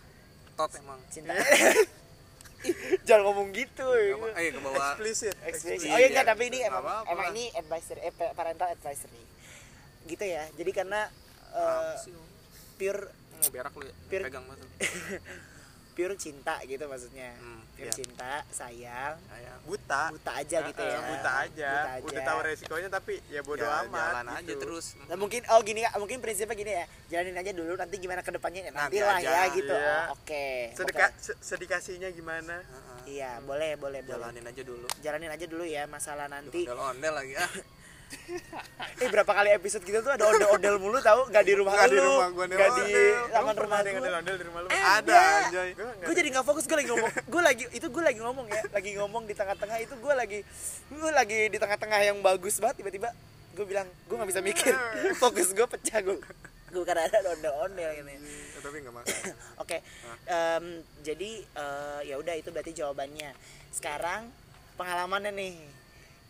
tot 0.57 0.71
emang. 0.75 0.97
Cinta. 1.07 1.37
Jangan 3.07 3.23
ngomong 3.23 3.53
gitu. 3.53 3.85
Emang, 3.89 4.33
eh 4.33 4.49
ke 4.49 4.61
bawah. 4.61 4.93
eksplisit. 4.97 5.37
Iya, 5.81 5.93
Oh 5.93 5.99
iya 5.99 6.09
enggak, 6.09 6.27
tapi 6.27 6.43
ini 6.49 6.59
emang 6.61 6.83
apa-apa. 6.83 7.09
emang 7.09 7.27
ini 7.33 7.53
advisory 7.53 8.01
eh, 8.01 8.13
parental 8.33 8.69
advisory. 8.69 9.23
Gitu 10.05 10.25
ya. 10.25 10.45
Jadi 10.53 10.71
karena 10.71 11.09
eh, 11.53 11.61
Apa 11.61 12.01
sih? 12.01 12.13
pure 12.75 13.13
Mau 13.41 13.49
berak 13.49 13.73
lu 13.73 13.85
ya? 13.85 13.95
Pir- 14.09 14.25
Pegang 14.25 14.45
banget. 14.45 14.69
pure 15.91 16.15
cinta 16.15 16.55
gitu 16.65 16.85
maksudnya. 16.85 17.35
Hmm, 17.37 17.61
Pure 17.71 17.89
iya. 17.89 17.93
cinta, 17.93 18.33
sayang, 18.49 19.17
buta 19.65 20.13
buta 20.13 20.33
aja 20.37 20.59
gitu 20.63 20.83
ya. 20.83 20.99
Buta 21.01 21.31
aja 21.43 21.71
Buta 21.99 22.13
udah 22.13 22.23
tahu 22.23 22.39
resikonya 22.45 22.89
tapi 22.89 23.15
ya 23.27 23.41
bodo 23.41 23.65
Ya, 23.65 23.85
amat 23.85 24.01
jalan 24.13 24.27
aja 24.31 24.41
gitu. 24.45 24.61
terus. 24.61 24.87
Nah, 25.09 25.17
mungkin 25.17 25.41
oh 25.49 25.61
gini 25.61 25.81
mungkin 25.97 26.19
prinsipnya 26.21 26.53
gini 26.53 26.73
ya. 26.77 26.85
Jalanin 27.09 27.37
aja 27.37 27.51
dulu 27.51 27.73
nanti 27.75 27.97
gimana 27.97 28.21
ke 28.21 28.31
depannya 28.31 28.69
ya 28.69 28.71
nanti, 28.71 28.97
Nanti 28.97 28.99
lah 29.01 29.17
aja, 29.17 29.31
ya 29.31 29.43
gitu. 29.51 29.75
iya. 29.75 29.97
Oh, 30.07 30.15
Oke. 30.15 30.47
sedekah 30.77 31.09
Oke. 31.09 31.21
se- 31.21 31.41
sedikasinya 31.41 32.09
gimana 32.11 32.61
Heeh. 32.61 32.99
Iya, 33.11 33.41
boleh, 33.41 33.81
boleh, 33.81 34.05
boleh. 34.05 34.13
Jalanin 34.13 34.45
aja 34.45 34.63
dulu. 34.63 34.87
Jalanin 35.01 35.31
aja 35.33 35.47
dulu 35.49 35.65
ya 35.65 35.89
masalah 35.89 36.29
nanti. 36.29 36.69
Ondel-ondel 36.69 37.13
lagi 37.17 37.35
ah. 37.35 37.49
Eh 39.01 39.09
berapa 39.09 39.29
kali 39.29 39.51
episode 39.55 39.81
kita 39.81 40.03
tuh 40.03 40.13
ada 40.13 40.25
ondel-ondel 40.27 40.77
mulu 40.77 40.99
tahu 41.01 41.31
nggak 41.31 41.45
di 41.47 41.55
rumah 41.55 41.73
Nggak 41.73 41.89
lu. 41.89 41.95
di 41.95 42.01
rumah 42.01 42.29
gua 42.31 42.45
nggak 42.47 42.71
di 42.71 42.83
ondel. 42.83 43.15
taman 43.31 43.55
rumah 43.57 43.77
ada 43.79 43.89
yang 43.89 43.99
ondel-ondel 43.99 44.35
di 44.37 44.45
rumah 44.45 44.61
lu 44.61 44.69
Eh, 44.69 44.83
Ada, 44.83 45.21
anjay. 45.47 45.69
Gua 45.73 45.85
nggak 45.89 46.07
gue 46.07 46.15
jadi 46.15 46.29
nggak 46.31 46.47
fokus 46.47 46.65
gue 46.67 46.77
lagi 46.77 46.89
ngomong 46.91 47.11
gue 47.25 47.43
lagi 47.43 47.65
itu 47.71 47.87
gue 47.87 48.03
lagi 48.03 48.21
ngomong 48.21 48.47
ya 48.47 48.63
lagi 48.71 48.91
ngomong 48.99 49.23
di 49.25 49.35
tengah-tengah 49.35 49.79
itu 49.79 49.95
gue 49.95 50.15
lagi 50.15 50.39
gue 50.91 51.11
lagi 51.11 51.41
di 51.49 51.59
tengah-tengah 51.59 52.01
yang 52.03 52.19
bagus 52.21 52.59
banget 52.59 52.83
tiba-tiba 52.83 53.09
gue 53.51 53.65
bilang 53.65 53.89
gue 54.05 54.17
nggak 54.17 54.31
bisa 54.31 54.41
mikir 54.43 54.75
fokus 55.23 55.51
gue 55.51 55.67
pecah 55.67 56.01
gue 56.01 56.17
gue 56.71 56.85
karena 56.87 57.03
ada 57.05 57.19
ondel-ondel 57.27 57.91
gitu 57.95 58.07
ya. 58.07 58.19
Ya, 58.21 58.59
tapi 58.63 58.77
enggak 58.79 58.95
masalah. 58.95 59.35
Oke, 59.63 59.79
jadi 61.03 61.31
eh, 61.43 62.01
ya 62.07 62.15
udah 62.15 62.35
itu 62.39 62.55
berarti 62.55 62.71
jawabannya. 62.71 63.35
Sekarang 63.71 64.31
pengalamannya 64.79 65.35
nih. 65.35 65.55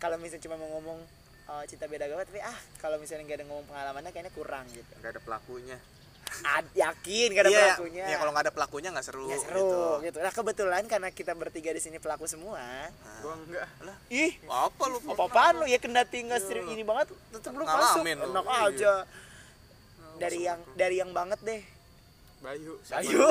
Kalau 0.01 0.17
misalnya 0.17 0.41
cuma 0.41 0.57
mau 0.57 0.65
ngomong 0.73 0.97
eh, 1.51 1.63
cinta 1.65 1.85
beda 1.85 2.05
agama, 2.05 2.23
tapi 2.23 2.39
ah 2.39 2.55
kalau 2.77 2.95
misalnya 2.95 3.23
nggak 3.25 3.37
ada 3.37 3.45
ngomong 3.45 3.65
pengalamannya 3.65 4.09
kayaknya 4.09 4.31
kurang 4.31 4.65
gitu. 4.69 4.91
Enggak 4.95 5.11
ada 5.11 5.21
pelakunya. 5.21 5.77
Ad, 6.31 6.63
yakin 6.71 7.27
gak 7.29 7.43
ada 7.43 7.51
Iya, 7.51 7.59
pelakunya. 7.75 8.05
Ya 8.07 8.15
kalau 8.15 8.31
nggak 8.31 8.45
ada 8.47 8.53
pelakunya 8.55 8.89
nggak 8.89 9.03
seru. 9.03 9.27
Nggak 9.27 9.43
seru 9.43 9.75
gitu. 9.99 10.17
Nah 10.17 10.31
kebetulan 10.31 10.83
karena 10.87 11.09
kita 11.09 11.35
bertiga 11.35 11.69
di 11.69 11.81
sini 11.83 11.99
pelaku 11.99 12.23
semua. 12.23 12.87
gua 13.19 13.35
enggak 13.35 13.67
Lah, 13.83 13.97
Ih, 14.07 14.39
apa 14.47 14.83
lu? 14.87 14.97
apa-apaan 15.05 15.53
lu 15.59 15.65
ya 15.67 15.75
kendati 15.75 16.23
nggak 16.23 16.39
sering 16.39 16.71
ini 16.71 16.81
banget, 16.81 17.11
tetep 17.29 17.51
lu 17.51 17.67
masuk. 17.67 17.99
Enak 18.01 18.45
Iya. 18.47 18.63
aja. 18.63 18.93
Dari 20.17 20.39
yang 20.39 20.59
dari 20.73 20.95
yang 20.97 21.11
banget 21.11 21.39
deh. 21.43 21.61
Bayu 22.41 22.73
Siapa 22.81 23.05
Bayu. 23.05 23.21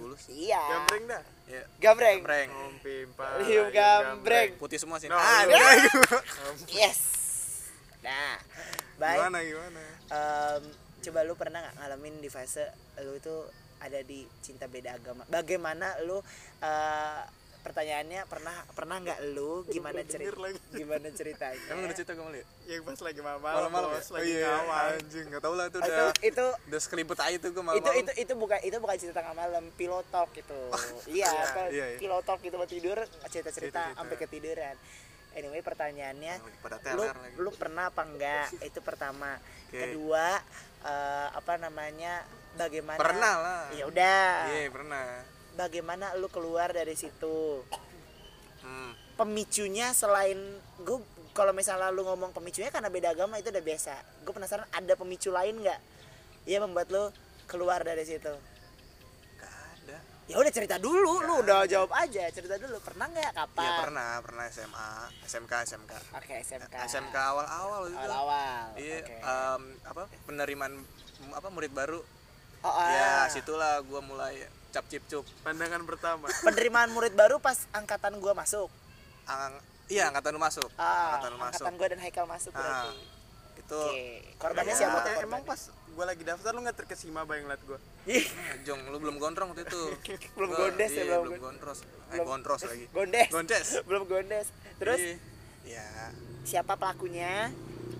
dulu 0.00 0.16
iya 0.32 0.64
gambreng 0.64 1.04
dah 1.04 1.22
ya 1.44 1.60
gambreng 1.76 2.18
Gambreng. 2.24 2.48
Om 2.48 2.74
Pimpa 2.80 3.26
gambreng. 3.68 4.50
putih 4.56 4.80
semua 4.80 4.96
sih 4.96 5.12
No, 5.12 5.20
ah 5.20 5.44
yes 6.72 7.19
nah 8.00 8.36
baik. 8.96 9.18
Gimana 9.20 9.38
gimana? 9.44 9.82
Em, 10.08 10.62
coba 11.00 11.18
lu 11.24 11.34
pernah 11.36 11.58
nggak 11.64 11.76
ngalamin 11.80 12.14
di 12.20 12.28
fase 12.28 12.64
lu 13.04 13.16
itu 13.16 13.34
ada 13.80 14.00
di 14.04 14.28
cinta 14.44 14.68
beda 14.68 14.96
agama? 14.96 15.24
Bagaimana 15.28 15.96
lu 16.04 16.20
eh, 16.60 17.22
pertanyaannya 17.60 18.24
pernah 18.24 18.56
pernah 18.72 18.96
nggak 19.04 19.36
lu? 19.36 19.64
Gimana 19.68 20.00
cerita 20.04 20.48
gimana 20.72 21.08
ceritanya? 21.12 21.68
Emang 21.72 21.84
udah 21.88 21.96
cerita 21.96 22.12
gue 22.16 22.24
malu 22.24 22.38
ya? 22.40 22.46
Yang 22.72 22.82
pas 22.88 23.00
lagi 23.04 23.20
malam 23.20 23.40
malam-malam 23.40 23.88
ya? 23.88 23.96
bos, 23.96 24.08
oh 24.08 24.12
lagi 24.16 24.32
iya. 24.32 24.48
ngawal 24.48 24.84
anjing. 24.96 25.26
Nggak 25.28 25.42
tahu 25.44 25.54
lah 25.56 25.66
itu 25.68 25.78
Oh, 25.80 25.84
itu 25.84 25.92
udah 25.92 26.08
itu 26.24 26.46
udah 26.72 26.80
sekelibet 26.80 27.18
aja 27.20 27.36
tuh 27.36 27.48
gue 27.52 27.56
itu 27.56 27.62
malam-malam 27.68 28.00
itu 28.00 28.12
itu 28.16 28.32
bukan 28.36 28.58
itu 28.64 28.76
bukan 28.80 28.96
cerita 28.96 29.14
tengah 29.20 29.34
malam 29.36 29.64
pilot 29.76 30.06
talk 30.08 30.30
itu 30.32 30.60
iya 31.12 31.28
iya, 31.28 31.44
iya, 31.68 31.86
iya. 31.96 31.98
pilot 32.00 32.24
talk 32.24 32.40
gitu 32.40 32.56
mau 32.56 32.68
tidur 32.68 32.96
cerita 33.28 33.48
cerita 33.52 33.52
Cerita-cerita. 33.52 33.82
sampai 33.96 34.16
ketiduran 34.16 34.76
anyway 35.36 35.62
pertanyaannya 35.62 36.34
pada 36.62 36.78
lu 36.96 37.02
lagi. 37.06 37.36
lu 37.38 37.50
pernah 37.54 37.90
apa 37.90 38.02
enggak? 38.06 38.46
Itu 38.62 38.80
pertama. 38.82 39.38
Oke. 39.70 39.78
kedua 39.78 40.42
eh, 40.82 41.28
apa 41.34 41.52
namanya 41.60 42.26
bagaimana 42.58 42.98
pernah 42.98 43.34
lah. 43.38 43.62
Ya 43.74 43.84
udah. 43.86 44.30
Iya 44.50 44.70
pernah. 44.70 45.04
Bagaimana 45.54 46.14
lu 46.18 46.28
keluar 46.30 46.72
dari 46.74 46.94
situ? 46.94 47.62
Hmm. 48.60 48.92
pemicunya 49.16 49.92
selain 49.96 50.36
gue 50.84 51.00
kalau 51.32 51.56
misalnya 51.56 51.88
lu 51.88 52.04
ngomong 52.04 52.32
pemicunya 52.36 52.68
karena 52.68 52.92
beda 52.92 53.16
agama 53.16 53.36
itu 53.40 53.48
udah 53.48 53.64
biasa. 53.64 53.94
Gue 54.24 54.32
penasaran 54.36 54.68
ada 54.72 54.92
pemicu 54.96 55.32
lain 55.32 55.60
nggak 55.60 55.80
ya 56.48 56.60
membuat 56.60 56.88
lu 56.88 57.08
keluar 57.44 57.84
dari 57.84 58.04
situ 58.06 58.32
ya 60.30 60.36
udah 60.36 60.52
cerita 60.52 60.78
dulu 60.78 61.12
lu 61.20 61.42
udah 61.42 61.66
jawab 61.66 61.90
aja 61.92 62.30
cerita 62.30 62.54
dulu 62.54 62.78
pernah 62.78 63.04
nggak 63.04 63.32
kapan 63.32 63.60
Iya 63.60 63.72
pernah, 63.80 64.08
pernah 64.20 64.44
SMA, 64.46 64.88
SMK, 65.26 65.52
SMK. 65.66 65.92
oke 66.14 66.34
SMK 66.40 66.74
SMK 66.86 67.16
awal-awal 67.16 67.82
itu. 67.84 67.98
awal-awal 67.98 68.64
Iya, 68.76 68.98
oke 69.00 69.14
em, 69.18 69.62
apa 69.82 70.02
penerimaan 70.24 70.74
apa 71.32 71.48
murid 71.48 71.72
baru. 71.72 71.98
oh, 72.60 72.70
ah. 72.70 72.88
Ya, 72.88 73.12
situlah 73.26 73.82
gua 73.82 73.98
mulai 74.00 74.38
cap 74.70 74.86
cip 74.86 75.02
cup. 75.04 75.26
pandangan 75.42 75.82
pertama 75.82 76.30
penerimaan 76.46 76.88
murid 76.88 77.12
baru 77.12 77.36
pas 77.36 77.66
angkatan 77.72 78.14
gua 78.16 78.30
masuk 78.32 78.70
Ang, 79.26 79.58
iya, 79.86 80.06
angkatan 80.06 80.30
lu 80.30 80.40
masuk. 80.40 80.70
ah, 80.74 81.10
angkatan 81.12 81.30
lu 81.30 81.38
masuk. 81.40 81.50
angkatan 81.60 81.74
gua 81.74 81.86
dan 81.88 81.98
Haikal 81.98 82.26
masuk 82.26 82.52
Ah, 82.52 82.62
berarti 82.86 82.90
itu 83.58 83.80
oke 83.82 84.02
korbannya 84.38 84.72
Ya. 84.72 84.78
siapa 84.78 84.96
tuh 84.96 85.02
Eh, 85.02 85.16
korbannya? 85.16 85.26
emang 85.26 85.42
pas 85.44 85.60
gue 85.68 86.04
lagi 86.06 86.22
daftar 86.22 86.50
lu 86.50 86.62
nggak 86.62 86.76
terkesima 86.76 87.20
bayang 87.24 87.44
liat 87.44 87.60
gue 87.60 87.78
Ah, 88.02 88.24
Jong, 88.62 88.80
lu 88.86 88.96
belum 88.96 89.16
gondrong 89.16 89.52
waktu 89.52 89.62
itu. 89.62 89.82
Belum 90.36 90.48
Gua- 90.48 90.58
gondes 90.66 90.88
ya, 90.88 90.96
iya, 90.98 91.16
belum 91.16 91.24
belum 91.28 91.40
gondros. 91.42 91.78
Eh, 91.80 91.86
belum- 92.10 92.26
gondros 92.26 92.60
lagi. 92.62 92.84
gondes 92.88 93.28
Gondes. 93.28 93.66
belum 93.88 94.02
gondes 94.04 94.46
terus 94.76 94.98
Iya. 94.98 95.16
Ya, 95.62 95.86
siapa 96.42 96.74
pelakunya 96.74 97.52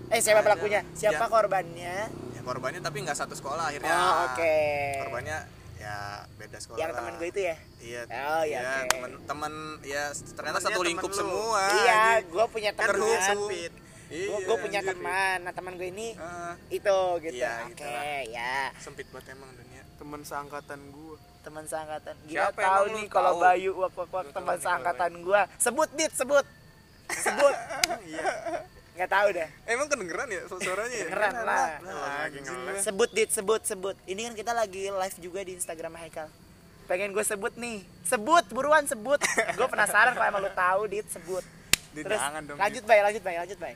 eh 0.09 0.19
siapa 0.19 0.41
Ada. 0.41 0.47
pelakunya 0.49 0.81
siapa 0.91 1.23
Ya. 1.23 1.29
korbannya 1.29 1.95
ya 2.09 2.41
korbannya 2.41 2.81
tapi 2.81 2.97
nggak 2.99 3.15
satu 3.15 3.31
sekolah 3.31 3.69
akhirnya. 3.69 3.93
oh 3.93 4.13
oke 4.27 4.57
Korbannya 4.99 5.37
ya 5.77 5.95
beda 6.35 6.57
sekolah. 6.57 6.79
yang 6.79 6.91
teman 6.91 7.13
gue 7.15 7.27
itu 7.29 7.41
ya 7.43 7.55
Iya. 7.79 8.01
Oh, 8.03 8.43
iya, 8.43 8.59
iya, 8.59 8.61
oke. 8.81 8.89
teman-teman 8.91 9.53
ya 9.81 10.03
ternyata 10.11 10.35
Temennya 10.57 10.61
satu 10.67 10.81
lingkup 10.83 11.11
semua. 11.11 11.61
iya 11.79 12.01
gue 12.19 12.45
punya 12.49 12.71
teman 12.73 12.97
sempit 13.21 13.71
Iya, 14.11 14.37
gue 14.37 14.57
punya 14.57 14.79
anjir. 14.79 14.91
teman. 14.93 15.37
Nah 15.41 15.53
teman 15.53 15.73
gue 15.73 15.87
ini 15.87 16.07
Ah, 16.15 16.53
itu 16.67 16.97
gitu. 17.21 17.35
Iya, 17.37 17.53
oke 17.65 17.81
lah. 17.81 18.21
ya. 18.27 18.55
Sempit 18.77 19.07
banget 19.07 19.31
emang 19.31 19.49
dunia. 19.51 19.81
teman 19.93 20.21
seangkatan 20.21 20.79
gue 20.89 21.15
teman 21.41 21.63
seangkatan. 21.63 22.15
Gila 22.23 22.41
Siapa 22.43 22.59
tahu 22.59 22.83
nih 22.91 23.05
kalau? 23.07 23.37
Bayu 23.37 23.71
wak 23.75 23.93
wak 23.93 24.09
wak 24.09 24.25
teman 24.29 24.57
seangkatan 24.57 25.11
gue 25.17 25.41
sebut 25.57 25.89
dit 25.93 26.11
sebut. 26.11 26.45
Sebut. 27.09 27.55
Iya. 28.03 28.23
Nggak 28.91 29.07
tahu 29.09 29.27
dah 29.31 29.49
Emang 29.65 29.87
kedengeran 29.87 30.27
ya 30.27 30.41
su- 30.45 30.59
suaranya 30.59 30.91
ya? 30.91 31.07
Kedengeran 31.07 31.33
lah. 31.41 31.69
lagi 32.19 32.39
ngeles. 32.39 32.81
Sebut 32.83 33.09
dit 33.09 33.29
sebut 33.29 33.61
sebut. 33.63 33.95
Ini 34.03 34.21
kan 34.21 34.33
kita 34.35 34.51
lagi 34.51 34.83
live 34.87 35.17
juga 35.17 35.39
di 35.41 35.55
Instagram 35.55 35.95
Haikal. 35.95 36.27
Pengen 36.85 37.09
gue 37.09 37.23
sebut 37.23 37.55
nih. 37.55 37.79
Sebut 38.03 38.43
buruan 38.49 38.83
sebut. 38.83 39.21
Gue 39.55 39.67
penasaran 39.67 40.11
kalau 40.11 40.27
emang 40.27 40.41
lu 40.41 40.51
tahu 40.51 40.81
dit 40.85 41.07
sebut. 41.07 41.39
Terus 41.93 42.15
jangan 42.15 42.41
dong, 42.41 42.55
lanjut 42.55 42.83
bay 42.85 42.99
lanjut 43.01 43.19
bay 43.21 43.35
lanjut 43.35 43.59
bay 43.59 43.73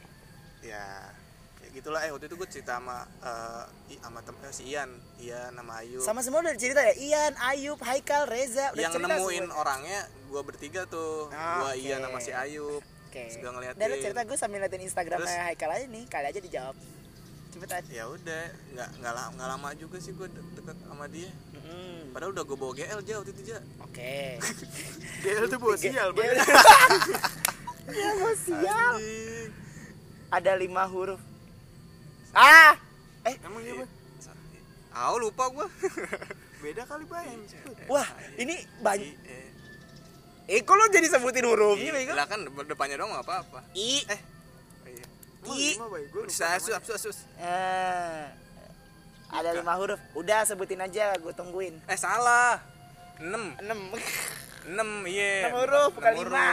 Ya, 0.65 1.13
ya 1.59 1.67
gitulah 1.71 2.01
eh 2.01 2.09
waktu 2.09 2.25
itu 2.25 2.35
gue 2.35 2.49
cerita 2.49 2.75
sama 2.75 2.97
eh, 3.19 3.63
i- 3.89 4.01
sama 4.01 4.19
tem 4.19 4.33
eh, 4.35 4.49
si 4.49 4.63
Ian, 4.67 4.89
Ian 5.19 5.53
nama 5.53 5.79
Ayu. 5.79 5.99
sama 5.99 6.19
semua 6.19 6.41
udah 6.41 6.55
cerita 6.55 6.81
ya 6.81 6.93
Ian 6.95 7.33
Ayub 7.39 7.77
Haikal 7.79 8.25
Reza 8.25 8.71
udah 8.71 8.79
yang 8.79 8.91
cerita 8.91 9.09
nemuin 9.11 9.43
semua. 9.45 9.55
orangnya 9.55 9.99
gue 10.25 10.41
bertiga 10.41 10.81
tuh. 10.85 11.29
Ah, 11.29 11.61
gua 11.61 11.71
oke. 11.71 11.79
Ian 11.79 11.99
sama 12.01 12.17
si 12.19 12.31
Ayub. 12.31 12.81
oke 12.81 13.23
Suka 13.29 13.49
ngeliatin. 13.49 13.77
dan 13.77 13.87
lu 13.87 13.97
cerita 13.99 14.21
gue 14.21 14.35
sambil 14.35 14.57
ngeliatin 14.59 14.83
Instagramnya 14.83 15.25
Terus? 15.27 15.47
Haikal 15.47 15.69
aja 15.71 15.85
nih 15.85 16.03
kali 16.05 16.25
aja 16.27 16.39
dijawab 16.39 16.75
cepetan 17.47 17.81
Ya 17.87 18.03
udah, 18.05 18.43
nggak 18.69 18.89
nggak 18.99 19.13
lama, 19.13 19.29
nggak 19.31 19.49
lama 19.49 19.67
juga 19.75 19.97
sih 19.97 20.11
gue 20.11 20.27
de- 20.27 20.43
deket 20.55 20.75
sama 20.81 21.05
dia. 21.07 21.31
Mm, 21.55 22.11
Padahal 22.11 22.31
udah 22.31 22.43
gue 22.43 22.57
bawa 22.57 22.71
GL 22.73 22.99
jauh 23.01 23.19
waktu 23.21 23.31
itu 23.31 23.41
aja. 23.45 23.57
oke 23.79 24.15
GL 25.21 25.45
tuh 25.47 25.57
bos 25.57 25.77
sial 25.77 26.09
Dia- 26.09 26.19
Bay. 26.25 26.35
ya 27.91 28.09
mau 28.17 28.33
sial 28.33 28.95
Anjing. 28.95 29.51
Ada 30.29 30.51
lima 30.55 30.83
huruf. 30.85 31.21
Ah 32.31 32.75
eh 33.25 33.35
emang 33.41 33.61
iya 33.63 33.73
Bay? 33.81 33.87
Ah, 34.95 35.11
lupa 35.15 35.51
gue. 35.51 35.67
beda 36.65 36.81
kali 36.87 37.05
bayang 37.05 37.45
wah 37.85 38.07
ini 38.41 38.57
banyak 38.81 39.13
eh, 39.21 39.47
eh 40.49 40.59
kok 40.65 40.73
lo 40.73 40.89
jadi 40.89 41.05
sebutin 41.05 41.45
hurufnya 41.45 41.93
bego 41.93 42.17
lah 42.17 42.25
kan 42.25 42.41
de- 42.41 42.65
depannya 42.65 42.97
dong 42.97 43.13
nggak 43.13 43.21
apa-apa. 43.21 43.59
i. 43.77 44.01
Eh, 44.09 44.19
oh 45.45 45.53
iya. 45.53 45.75
I. 45.77 45.77
Gua 46.09 46.25
namanya. 46.25 46.57
sus, 46.57 46.73
sus, 46.73 46.99
sus. 47.05 47.17
Eh, 47.37 48.25
ada 49.29 49.49
lima 49.53 49.77
huruf. 49.77 50.01
Udah 50.17 50.41
sebutin 50.41 50.81
aja 50.81 51.13
gue 51.21 51.33
tungguin. 51.37 51.77
Eh 51.85 51.99
salah. 51.99 52.57
6 53.21 53.29
enam. 53.61 53.79
6 54.65 55.05
iya. 55.05 55.45
enam 55.45 55.53
huruf 55.61 55.91
bukan 55.93 56.11
Enam 56.17 56.23
lima. 56.25 56.47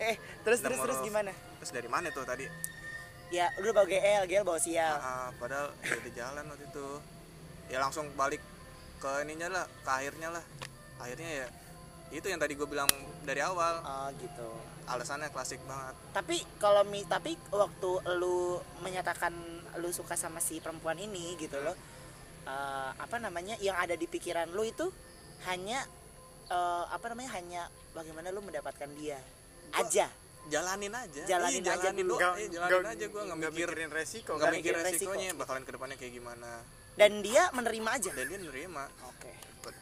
eh 0.00 0.16
terus 0.40 0.64
Enam 0.64 0.72
terus 0.72 0.80
terus 0.80 0.98
gimana? 1.04 1.32
Terus 1.60 1.70
dari 1.76 1.88
mana 1.92 2.08
tuh 2.08 2.24
tadi? 2.24 2.48
Ya 3.30 3.46
udah 3.56 3.72
bawa 3.72 3.86
GL 3.86 4.22
GL 4.24 4.42
bawa 4.42 4.58
sial 4.58 4.94
Ah, 4.96 5.30
padahal 5.34 5.70
ya 5.80 5.94
udah 5.96 6.12
jalan 6.12 6.44
waktu 6.46 6.66
itu. 6.66 6.88
Ya 7.66 7.78
langsung 7.78 8.10
balik 8.12 8.42
ke 8.98 9.10
ininya 9.22 9.48
lah, 9.48 9.64
ke 9.80 9.90
akhirnya 9.90 10.28
lah. 10.30 10.44
Akhirnya 10.98 11.30
ya 11.36 11.46
itu 12.10 12.26
yang 12.26 12.36
tadi 12.36 12.52
gue 12.52 12.66
bilang 12.66 12.90
dari 13.22 13.38
awal. 13.40 13.78
oh 13.80 14.08
gitu 14.16 14.50
Alasannya 14.84 15.30
klasik 15.30 15.62
banget. 15.64 15.94
tapi 16.10 16.42
kalau 16.58 16.82
mi 16.82 17.06
tapi 17.06 17.38
waktu 17.48 17.90
lu 18.12 18.58
menyatakan 18.80 19.30
lu 19.78 19.88
suka 19.88 20.18
sama 20.18 20.38
si 20.38 20.58
perempuan 20.58 20.98
ini 20.98 21.38
gitu 21.38 21.54
loh 21.56 21.78
eh, 22.42 22.90
apa 22.92 23.16
namanya 23.16 23.54
yang 23.58 23.78
ada 23.78 23.94
di 23.94 24.04
pikiran 24.04 24.50
lu 24.50 24.66
itu 24.66 24.90
hanya 25.46 25.86
eh, 26.48 26.84
apa 26.90 27.06
namanya 27.06 27.30
hanya 27.32 27.62
bagaimana 27.92 28.28
lu 28.28 28.42
mendapatkan 28.42 28.90
dia 28.92 29.22
Gua- 29.70 29.78
aja 29.78 30.10
Jalanin 30.46 30.90
aja. 30.90 31.22
Jalanin 31.26 31.60
Iya, 31.60 31.72
aja 31.74 31.88
dulu. 31.92 32.14
doang. 32.14 32.34
Eh, 32.34 32.48
jalanin 32.48 32.86
aja 32.88 33.06
gue 33.06 33.22
nggak 33.22 33.38
mikir 33.38 33.52
mikirin 33.68 33.90
resiko 33.90 34.30
nggak 34.32 34.40
kan 34.40 34.52
mikir 34.52 34.72
mikirin 34.72 34.80
resiko. 34.82 35.10
resikonya 35.10 35.28
bakalan 35.34 35.62
ke 35.62 35.70
depannya 35.70 35.96
kayak 35.96 36.12
gimana. 36.12 36.50
dan 36.92 37.12
dia 37.20 37.42
menerima 37.50 37.90
aja 37.92 38.10
Dan 38.10 38.26
dia 38.26 38.38
nerima. 38.40 38.84
oke 39.02 39.30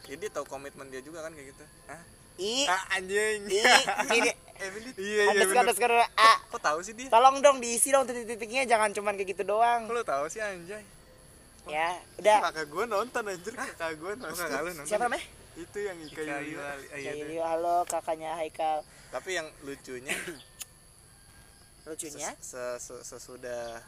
Jadi 0.05 0.19
dia 0.19 0.31
tahu 0.31 0.45
komitmen 0.45 0.87
dia 0.87 1.01
juga 1.01 1.21
kan 1.21 1.31
kayak 1.31 1.53
gitu. 1.53 1.65
Hah? 1.85 2.03
i 2.39 2.63
ah 2.65 2.83
anjing 2.95 3.41
i 3.45 3.59
ini 4.15 4.31
Emily 4.61 4.91
Iya 4.95 5.23
underscore 5.29 5.59
underscore 5.61 5.97
a 6.09 6.33
Kok 6.47 6.61
tahu 6.61 6.79
sih 6.81 6.95
dia? 6.95 7.09
tolong 7.09 7.39
dong 7.39 7.59
diisi 7.59 7.91
dong 7.91 8.05
titik-titiknya 8.05 8.63
jangan 8.65 8.91
cuman 8.91 9.15
kayak 9.15 9.33
gitu 9.33 9.43
doang 9.45 9.87
Kok 9.87 9.93
lu 9.93 10.03
tahu 10.03 10.25
sih 10.27 10.39
anjay? 10.39 10.83
ya 11.67 11.99
udah 12.17 12.39
kakak 12.45 12.67
gue 12.67 12.85
nonton 12.87 13.23
anjir 13.25 13.53
kakak 13.53 13.93
gue 13.95 14.13
nonton 14.15 14.47
lu 14.57 14.71
nonton? 14.73 14.87
siapa 14.87 15.05
namanya 15.05 15.27
itu 15.59 15.79
yang 15.81 15.99
Ika 15.99 16.15
Ika 16.15 16.23
Yulia 16.23 16.39
Yuali. 16.47 16.87
Ah, 16.87 16.97
iya 16.97 17.11
Cahil 17.11 17.19
deh. 17.21 17.35
Yu, 17.35 17.43
halo 17.43 17.77
kakaknya 17.85 18.31
Haikal 18.35 18.79
Tapi 19.09 19.31
yang 19.35 19.49
lucunya 19.61 20.15
lucunya 21.89 22.31
ses- 22.35 22.53
se- 22.79 22.79
se- 22.79 23.05
sesudah 23.07 23.81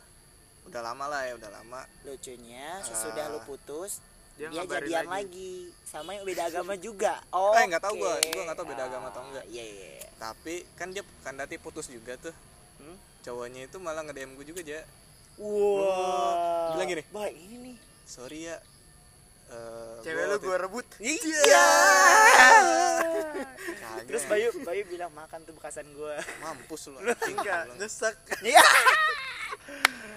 udah 0.63 0.81
lama 0.83 1.05
lah 1.07 1.23
ya, 1.23 1.37
udah 1.37 1.51
lama. 1.53 1.81
lucunya 2.03 2.81
sesudah 2.81 3.25
Ah. 3.27 3.33
lu 3.33 3.41
putus 3.43 4.01
Dia 4.35 4.49
dia, 4.49 4.65
jadian 4.65 5.05
lagi. 5.05 5.29
lagi. 5.29 5.53
sama 5.85 6.11
yang 6.13 6.25
beda 6.25 6.43
agama 6.51 6.73
juga 6.75 7.21
oh 7.31 7.53
Eh, 7.53 7.65
nggak 7.67 7.83
tahu 7.83 7.95
gua. 7.99 8.17
Gua 8.17 8.43
nggak 8.45 8.57
tahu 8.57 8.69
beda 8.69 8.83
agama 8.85 9.07
atau 9.09 9.23
enggak. 9.23 9.45
iya 9.47 9.65
iya 9.65 9.89
iya. 9.99 10.09
Tapi 10.17 10.65
kan 10.75 10.89
dia 10.91 11.05
kan 11.21 11.35
dati 11.35 11.57
putus 11.57 11.87
juga 11.87 12.17
tuh. 12.17 12.33
Hmm? 12.77 12.97
Cowoknya 13.21 13.65
itu 13.65 13.77
malah 13.77 14.01
nge-DM 14.03 14.33
gue 14.33 14.47
juga 14.47 14.61
aja. 14.63 14.81
Wah. 15.37 16.73
Bilang 16.73 16.89
gini. 16.89 17.03
Baik 17.07 17.37
ini 17.37 17.57
nih. 17.63 17.77
Sorry 18.07 18.39
ya. 18.47 18.57
Eh, 19.51 19.95
cewek 20.01 20.25
lu 20.25 20.37
gue 20.39 20.57
rebut 20.57 20.87
Iya. 20.97 21.67
Kagak. 23.77 24.05
Terus 24.07 24.23
Bayu 24.27 24.49
Bayu 24.61 24.83
bilang 24.87 25.11
makan 25.11 25.43
tuh 25.43 25.53
bekasan 25.53 25.87
gua. 25.93 26.17
mampus 26.41 26.89
lu. 26.89 26.99
enggak 27.03 27.19
bilang. 27.67 27.77
nyesek 27.77 28.17
Iya. 28.41 28.63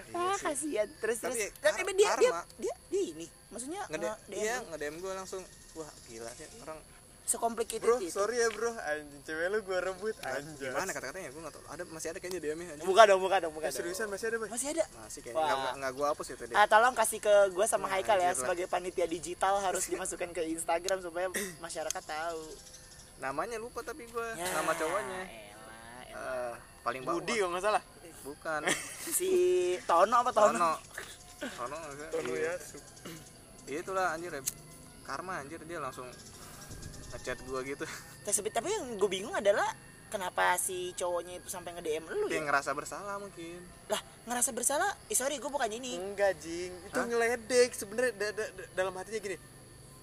Iya 0.06 0.22
Ah, 0.24 0.36
sih. 0.36 0.46
kasihan. 0.46 0.90
Terus 1.00 1.18
terus 1.20 1.38
Tapi 1.58 1.82
dia, 1.94 2.14
dia 2.16 2.32
dia 2.60 2.74
dia 2.88 3.04
ini. 3.08 3.26
Maksudnya 3.50 3.82
Ngede 3.88 4.08
nge- 4.08 4.20
DM 4.24 4.38
iya 4.40 4.56
nge-DM 4.64 4.96
gue 5.00 5.12
langsung 5.12 5.42
wah 5.74 5.90
gila 6.06 6.30
sih 6.32 6.46
orang 6.60 6.78
Sekomplikated 7.24 7.82
bro 7.82 7.98
itu. 7.98 8.12
sorry 8.12 8.36
ya 8.36 8.48
bro 8.48 8.68
anjing 8.70 9.24
cewek 9.24 9.48
lu 9.48 9.60
gue 9.62 9.80
rebut 9.80 10.16
anjing 10.22 10.60
gimana 10.60 10.90
kata-katanya 10.90 11.30
gue 11.30 11.40
nggak 11.40 11.56
tahu 11.56 11.64
ada 11.66 11.84
masih 11.88 12.08
ada 12.10 12.20
kayaknya 12.20 12.40
dia 12.42 12.54
nih 12.54 12.68
Buka 12.84 13.04
dong, 13.06 13.20
buka 13.20 13.38
dong, 13.40 13.54
buka 13.54 13.68
dong. 13.68 13.76
seriusan 13.76 14.08
masih 14.08 14.28
ada 14.28 14.38
boy 14.38 14.50
Masih 14.50 14.68
ada. 14.70 14.84
masih 14.98 15.20
kayaknya 15.22 15.40
Wah. 15.40 15.56
nggak 15.56 15.74
nggak 15.80 15.92
gue 15.94 16.06
hapus 16.06 16.28
itu 16.30 16.44
dia 16.46 16.56
Ah, 16.56 16.68
tolong 16.68 16.92
kasih 16.94 17.20
ke 17.20 17.34
gue 17.50 17.66
sama 17.66 17.86
Nah, 17.86 17.96
Haikal 17.96 18.18
ya 18.18 18.26
lah. 18.26 18.36
sebagai 18.36 18.66
panitia 18.66 19.08
digital 19.08 19.56
harus 19.58 19.84
dimasukkan 19.86 20.30
ke 20.32 20.44
Instagram 20.50 21.00
supaya 21.00 21.28
masyarakat 21.58 22.04
tahu. 22.04 22.44
namanya 23.16 23.56
lupa 23.56 23.80
tapi 23.82 24.04
gue 24.04 24.28
Ya, 24.34 24.48
nama 24.52 24.72
cowoknya 24.74 25.22
elah, 25.24 26.02
elah. 26.06 26.52
Eh, 26.52 26.54
paling 26.82 27.02
bawah 27.02 27.18
Budi 27.18 27.36
kalau 27.38 27.52
nggak 27.52 27.64
salah 27.64 27.84
bukan 28.22 28.62
Si 29.16 29.32
Tono 29.84 30.16
apa 30.18 30.30
Tono? 30.30 30.52
Tono 30.52 30.72
Tono? 31.40 31.78
Tono 32.10 32.32
ya 32.36 32.56
itulah 33.74 34.12
anjir 34.12 34.28
ya. 34.30 34.44
karma 35.02 35.40
anjir 35.40 35.60
dia 35.62 35.80
langsung 35.80 36.08
ngechat 37.14 37.40
gue 37.40 37.60
gitu 37.68 37.86
Tapi, 38.26 38.50
tapi 38.50 38.68
yang 38.68 38.86
gue 38.96 39.08
bingung 39.08 39.32
adalah 39.32 39.68
kenapa 40.08 40.56
si 40.56 40.94
cowoknya 40.94 41.38
itu 41.38 41.48
sampai 41.48 41.74
nge-DM 41.74 42.06
lu 42.08 42.26
dia 42.28 42.38
ya? 42.38 42.44
ngerasa 42.44 42.70
bersalah 42.72 43.18
mungkin 43.18 43.58
Lah, 43.86 43.98
ngerasa 44.24 44.50
bersalah? 44.52 44.90
Eh, 45.06 45.14
sorry, 45.14 45.36
gue 45.36 45.48
bukannya 45.48 45.76
ini. 45.76 45.98
enggak 45.98 46.38
jing 46.38 46.70
itu 46.70 46.94
Hah? 46.94 47.06
ngeledek 47.06 47.70
sebenarnya 47.72 48.12
da- 48.14 48.34
da- 48.34 48.52
da- 48.52 48.70
dalam 48.74 48.94
hatinya 48.94 49.20
gini 49.20 49.38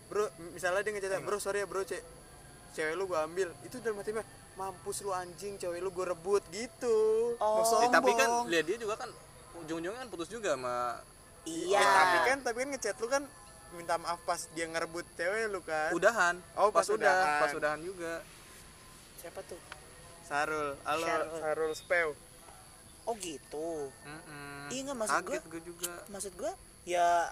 bro 0.06 0.26
misalnya 0.50 0.82
dia 0.82 0.92
ngechat 0.92 1.22
bro 1.22 1.38
sorry 1.38 1.62
ya 1.62 1.66
bro 1.66 1.80
cek 1.80 2.02
cewek 2.72 2.94
lu 2.94 3.06
gue 3.06 3.14
ambil 3.16 3.48
itu 3.62 3.78
dalam 3.78 3.94
hatinya 3.96 4.26
mampus 4.52 5.00
lu 5.00 5.10
anjing 5.10 5.54
cewek 5.54 5.78
lu 5.78 5.88
gue 5.88 6.02
rebut 6.04 6.42
gitu 6.50 6.98
Oh. 7.38 7.62
sombong 7.62 7.94
tapi 7.94 8.10
kan 8.12 8.28
lihat 8.46 8.66
dia 8.66 8.76
juga 8.76 8.94
kan 8.96 9.10
ujung-ujungnya 9.56 9.94
kan 9.96 10.08
putus 10.08 10.26
juga 10.26 10.54
sama 10.54 10.98
Iya. 11.40 11.72
Ya, 11.72 11.86
tapi 11.86 12.16
kan 12.26 12.38
tapi 12.42 12.56
kan 12.58 12.68
ngechat 12.68 12.96
lu 12.96 13.06
kan 13.06 13.22
minta 13.72 13.94
maaf 13.96 14.18
pas 14.22 14.40
dia 14.50 14.66
ngerebut 14.66 15.06
cewek 15.14 15.46
lu 15.48 15.60
kan? 15.62 15.90
Udahan. 15.92 16.34
Oh, 16.54 16.70
pas, 16.70 16.82
pas 16.82 16.88
udah 16.90 16.98
udahan. 16.98 17.40
pas 17.40 17.52
udahan 17.54 17.80
juga. 17.80 18.14
Siapa 19.18 19.40
tuh? 19.46 19.60
Sarul. 20.24 20.74
Halo. 20.82 21.04
Syarul. 21.06 21.38
Sarul 21.38 21.72
Speu. 21.74 22.10
Oh 23.04 23.14
gitu. 23.16 23.90
Mm-mm. 24.06 24.70
Iya, 24.70 24.80
nggak, 24.86 24.96
maksud 24.96 25.22
kaget 25.24 25.44
gue 25.50 25.62
juga. 25.66 25.92
Maksud 26.08 26.32
gue 26.38 26.52
ya 26.86 27.30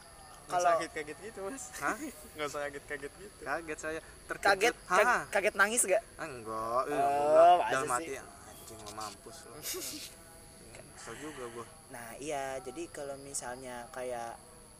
kalau 0.49 0.80
kaget 0.80 0.90
kaget 0.97 1.18
gitu 1.28 1.38
mas. 1.45 1.64
Hah? 1.78 1.97
nggak 2.35 2.47
usah 2.49 2.61
kaget 2.66 2.85
kaget 2.88 3.12
gitu. 3.14 3.42
Kaget 3.45 3.78
saya. 3.78 4.00
Terkejut. 4.26 4.49
Kaget 4.49 4.75
Hah? 4.87 4.97
kaget, 4.97 5.09
kaget 5.30 5.54
nangis 5.54 5.83
gak? 5.85 6.02
Ah, 6.16 6.26
enggak. 6.26 6.83
Eh, 6.88 6.97
Oh, 6.97 7.54
masa 7.61 7.71
dalam 7.71 7.90
hati 7.92 8.12
anjing 8.18 8.78
mau 8.85 8.92
mampus 8.97 9.37
lo 9.47 9.57
kesel 10.99 11.14
juga 11.21 11.45
gue 11.49 11.66
Nah 11.88 12.09
iya. 12.18 12.59
Jadi 12.61 12.83
kalau 12.90 13.16
misalnya 13.21 13.87
kayak 13.92 14.35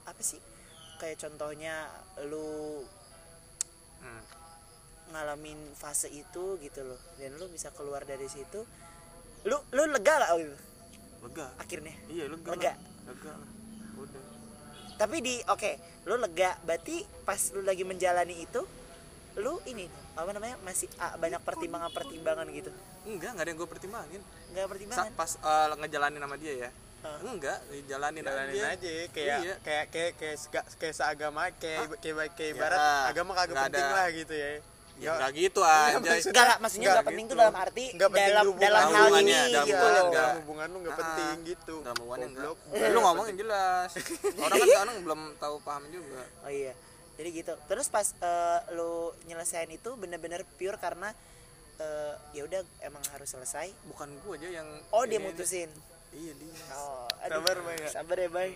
apa 0.05 0.23
sih 0.25 0.41
kayak 0.99 1.17
contohnya 1.23 1.87
lu 2.27 2.83
hmm. 4.03 4.23
ngalamin 5.15 5.59
fase 5.79 6.11
itu 6.11 6.59
gitu 6.61 6.81
loh. 6.85 7.01
Dan 7.17 7.39
lu 7.39 7.47
bisa 7.49 7.71
keluar 7.73 8.03
dari 8.05 8.27
situ 8.27 8.67
lu 9.47 9.57
lu 9.71 9.83
lega 9.87 10.15
gak 10.19 10.31
gitu 10.43 10.57
lega. 11.23 11.47
Akhirnya? 11.59 11.95
Iya 12.11 12.25
lega 12.31 12.49
Lega. 12.53 12.73
lah. 12.75 12.77
lega? 13.09 13.33
Lah. 13.33 13.51
Udah. 13.99 14.25
Tapi 14.99 15.17
di 15.23 15.35
oke 15.47 15.71
lu 16.11 16.15
lega 16.19 16.51
berarti 16.67 17.07
pas 17.23 17.41
lu 17.55 17.63
lagi 17.63 17.87
menjalani 17.87 18.35
itu 18.43 18.63
lu 19.39 19.63
ini 19.71 19.87
apa 20.19 20.35
namanya 20.35 20.59
masih 20.67 20.91
ah, 20.99 21.15
banyak 21.15 21.39
pertimbangan 21.47 21.95
pertimbangan 21.95 22.47
gitu? 22.51 22.75
Enggak 23.07 23.39
enggak 23.39 23.45
ada 23.47 23.51
yang 23.55 23.59
gue 23.63 23.71
pertimbangin. 23.71 24.23
Nggak 24.51 24.65
Sa- 24.67 24.71
pertimbangan? 24.75 25.11
Pas 25.15 25.31
eh, 25.39 25.67
ngejalanin 25.79 26.21
sama 26.21 26.37
dia 26.37 26.55
ya 26.67 26.71
Ah. 26.99 27.15
enggak 27.23 27.59
dijalanin 27.69 28.21
jalanin 28.21 28.53
aja, 28.53 28.67
aja 28.71 28.93
kayak 29.09 29.39
Iya. 29.39 29.55
kayak 29.61 29.85
kayak 29.89 30.13
kayak 30.17 30.37
sega- 30.37 30.69
kayak 30.75 30.95
seagama 30.95 31.43
kayak 31.55 31.79
kayak 31.97 32.15
kayak 32.33 32.43
Ya, 32.45 32.55
ibarat 32.55 32.79
agama 33.07 33.31
kagak 33.33 33.55
penting 33.61 33.81
ada. 33.81 33.95
lah 33.95 34.07
gitu 34.11 34.35
ya 34.35 34.51
ya 34.99 35.11
enggak 35.15 35.31
gitu 35.33 35.61
Iya, 35.61 35.71
aja 35.71 35.95
maksud- 35.95 36.03
Enggak, 36.03 36.43
enggak, 36.43 36.59
maksudnya 36.59 36.83
Nggak 36.83 36.91
enggak 36.91 37.07
penting 37.07 37.25
tuh 37.25 37.31
gitu. 37.31 37.41
dalam 37.41 37.55
arti 37.57 37.85
Nggak 37.89 38.09
penting 38.11 38.27
dalam 38.29 38.45
hubungan- 38.45 38.65
dalam 38.67 38.83
hal 38.89 39.09
ini 39.15 39.31
dalam 39.31 39.47
gitu 39.65 39.87
loh. 39.87 40.05
enggak. 40.05 40.31
hubungan 40.37 40.67
lu 40.67 40.79
nggak 40.81 40.91
Ah, 40.91 40.99
penting 41.01 41.37
gitu 41.47 41.75
dalam 41.79 41.97
hubungannya 41.97 42.27
enggak 42.29 42.45
Goblok. 42.51 42.91
lu 42.91 42.99
ngomongin 43.01 43.35
jelas 43.37 43.91
orang 44.43 44.57
kan 44.59 44.69
kadang 44.75 44.99
belum 45.01 45.21
tahu 45.39 45.57
paham 45.61 45.85
juga 45.89 46.23
Oh 46.43 46.51
iya. 46.53 46.75
Jadi 47.15 47.31
gitu. 47.33 47.55
Terus 47.65 47.87
pas 47.89 48.07
eh, 48.13 48.59
lu 48.73 48.91
nyelesain 49.25 49.67
itu 49.69 49.91
bener-bener 49.93 50.43
pure 50.55 50.79
karena 50.79 51.11
eh, 51.77 52.15
ya 52.33 52.43
udah 52.45 52.59
emang 52.81 53.03
harus 53.09 53.27
selesai. 53.29 53.71
bukan 53.87 54.11
gue 54.17 54.35
aja 54.37 54.49
yang 54.53 54.69
Oh, 54.91 55.03
dia 55.03 55.19
mutusin. 55.21 55.71
Iya 56.11 56.33
dia 56.35 56.53
Oh, 56.71 57.07
Sabar, 57.21 57.57
Bay, 57.59 57.77
ya? 57.77 57.89
Sabar 57.91 58.17
ya, 58.17 58.29
Bay. 58.29 58.51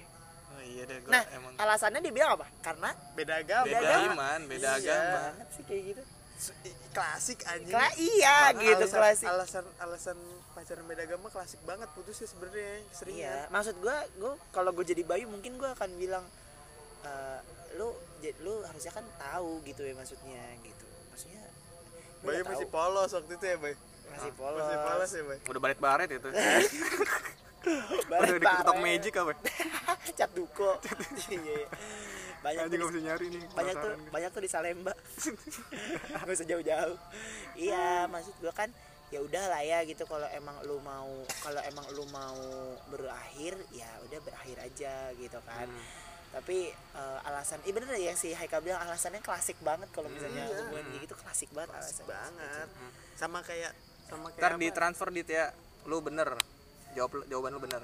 oh, 0.49 0.63
iya 0.63 0.83
deh 0.85 0.97
gue 0.99 1.09
Nah, 1.09 1.25
emang 1.31 1.53
alasannya 1.57 2.01
dia 2.01 2.13
bilang 2.13 2.31
apa? 2.35 2.47
Karena 2.61 2.91
beda 3.13 3.35
agama 3.39 3.67
beda 3.67 3.79
agama. 3.81 4.13
iman 4.13 4.41
beda 4.47 4.69
Iya. 4.71 4.79
agama 4.79 5.19
banget 5.27 5.49
sih 5.51 5.65
kayak 5.65 5.83
gitu. 5.89 6.03
klasik 6.91 7.39
anjing 7.45 7.71
Kla 7.71 7.87
iya 7.95 8.37
Malah 8.51 8.59
gitu 8.59 8.85
alasan, 8.85 8.99
klasik. 8.99 9.27
alasan 9.29 9.65
alasan 9.79 10.19
pacaran 10.53 10.85
beda 10.85 11.03
agama 11.05 11.27
klasik 11.29 11.61
banget 11.63 11.87
putusnya 11.93 12.27
sebenarnya 12.27 12.83
sering 12.91 13.15
Iya, 13.17 13.47
maksud 13.49 13.79
gua 13.79 13.97
gua 14.17 14.33
kalau 14.51 14.71
gue 14.73 14.85
jadi 14.85 15.03
Bayu 15.03 15.27
mungkin 15.27 15.55
gua 15.55 15.71
akan 15.73 15.91
bilang 15.95 16.27
eh, 17.03 17.39
lu 17.75 17.95
lu 18.41 18.55
harusnya 18.63 18.91
kan 18.93 19.07
tahu 19.17 19.63
gitu 19.63 19.83
ya 19.83 19.95
maksudnya 19.95 20.43
gitu. 20.61 20.87
Maksudnya 21.09 21.43
Bayu 22.21 22.43
masih 22.45 22.67
tahu. 22.67 22.75
polos 22.75 23.11
waktu 23.13 23.33
itu 23.33 23.47
ya 23.47 23.57
Bay 23.57 23.75
masih 24.11 24.33
polos. 24.35 24.61
masih 24.61 24.79
polos 24.83 25.11
ya 25.11 25.23
Bay 25.25 25.39
udah 25.47 25.61
balik 25.63 25.79
baret 25.79 26.11
itu 26.11 26.29
udah 27.63 28.19
di 28.29 28.41
TikTok 28.41 28.75
baret. 28.75 28.85
magic 28.85 29.13
apa? 29.17 29.33
Cat 30.19 30.31
duko. 30.33 30.71
Iya, 31.29 31.39
iya. 31.39 31.67
banyak 32.43 32.63
tuh 32.67 32.91
bisa 32.91 33.01
nyari 33.01 33.27
nih 33.31 33.43
banyak 33.55 33.75
tuh 33.77 33.93
banyak 34.11 34.31
tuh 34.31 34.43
di 34.43 34.51
Salemba. 34.51 34.93
Nggak 36.11 36.35
usah 36.35 36.47
jauh-jauh. 36.47 36.97
Iya 37.55 38.07
maksud 38.07 38.35
gua 38.39 38.51
kan 38.51 38.69
ya 39.09 39.21
udah 39.21 39.45
lah 39.47 39.63
ya 39.63 39.79
gitu. 39.85 40.03
Kalau 40.05 40.27
emang 40.29 40.57
lu 40.65 40.83
mau 40.83 41.07
kalau 41.39 41.63
emang 41.63 41.87
lu 41.95 42.03
mau 42.11 42.39
berakhir 42.89 43.55
ya 43.71 43.87
udah 44.03 44.19
berakhir 44.21 44.59
aja 44.59 44.95
gitu 45.15 45.39
kan. 45.43 45.69
Hmm. 45.69 46.01
tapi 46.33 46.73
eh, 46.73 47.19
alasan 47.29 47.61
iya 47.61 47.77
bener 47.77 47.93
yang 47.93 48.17
si 48.17 48.33
Haikal 48.33 48.65
bilang 48.65 48.81
alasannya 48.81 49.21
klasik 49.21 49.61
banget 49.61 49.85
kalau 49.93 50.09
misalnya 50.09 50.49
Iya. 50.49 50.65
hubungan 50.65 50.89
kayak 50.89 51.03
gitu 51.05 51.15
klasik 51.21 51.51
banget 51.53 51.77
klasik 51.77 52.09
alasannya. 52.09 52.09
banget. 52.09 52.69
Sama 53.21 53.39
kayak 53.45 53.73
sama 54.09 54.27
kayak 54.33 54.41
ntar 54.41 54.53
di 54.57 54.69
transfer 54.73 55.09
dit 55.13 55.29
ya. 55.29 55.53
Lu 55.85 56.01
bener 56.01 56.33
jawab 56.93 57.11
jawaban 57.27 57.51
lu 57.57 57.61
bener. 57.61 57.83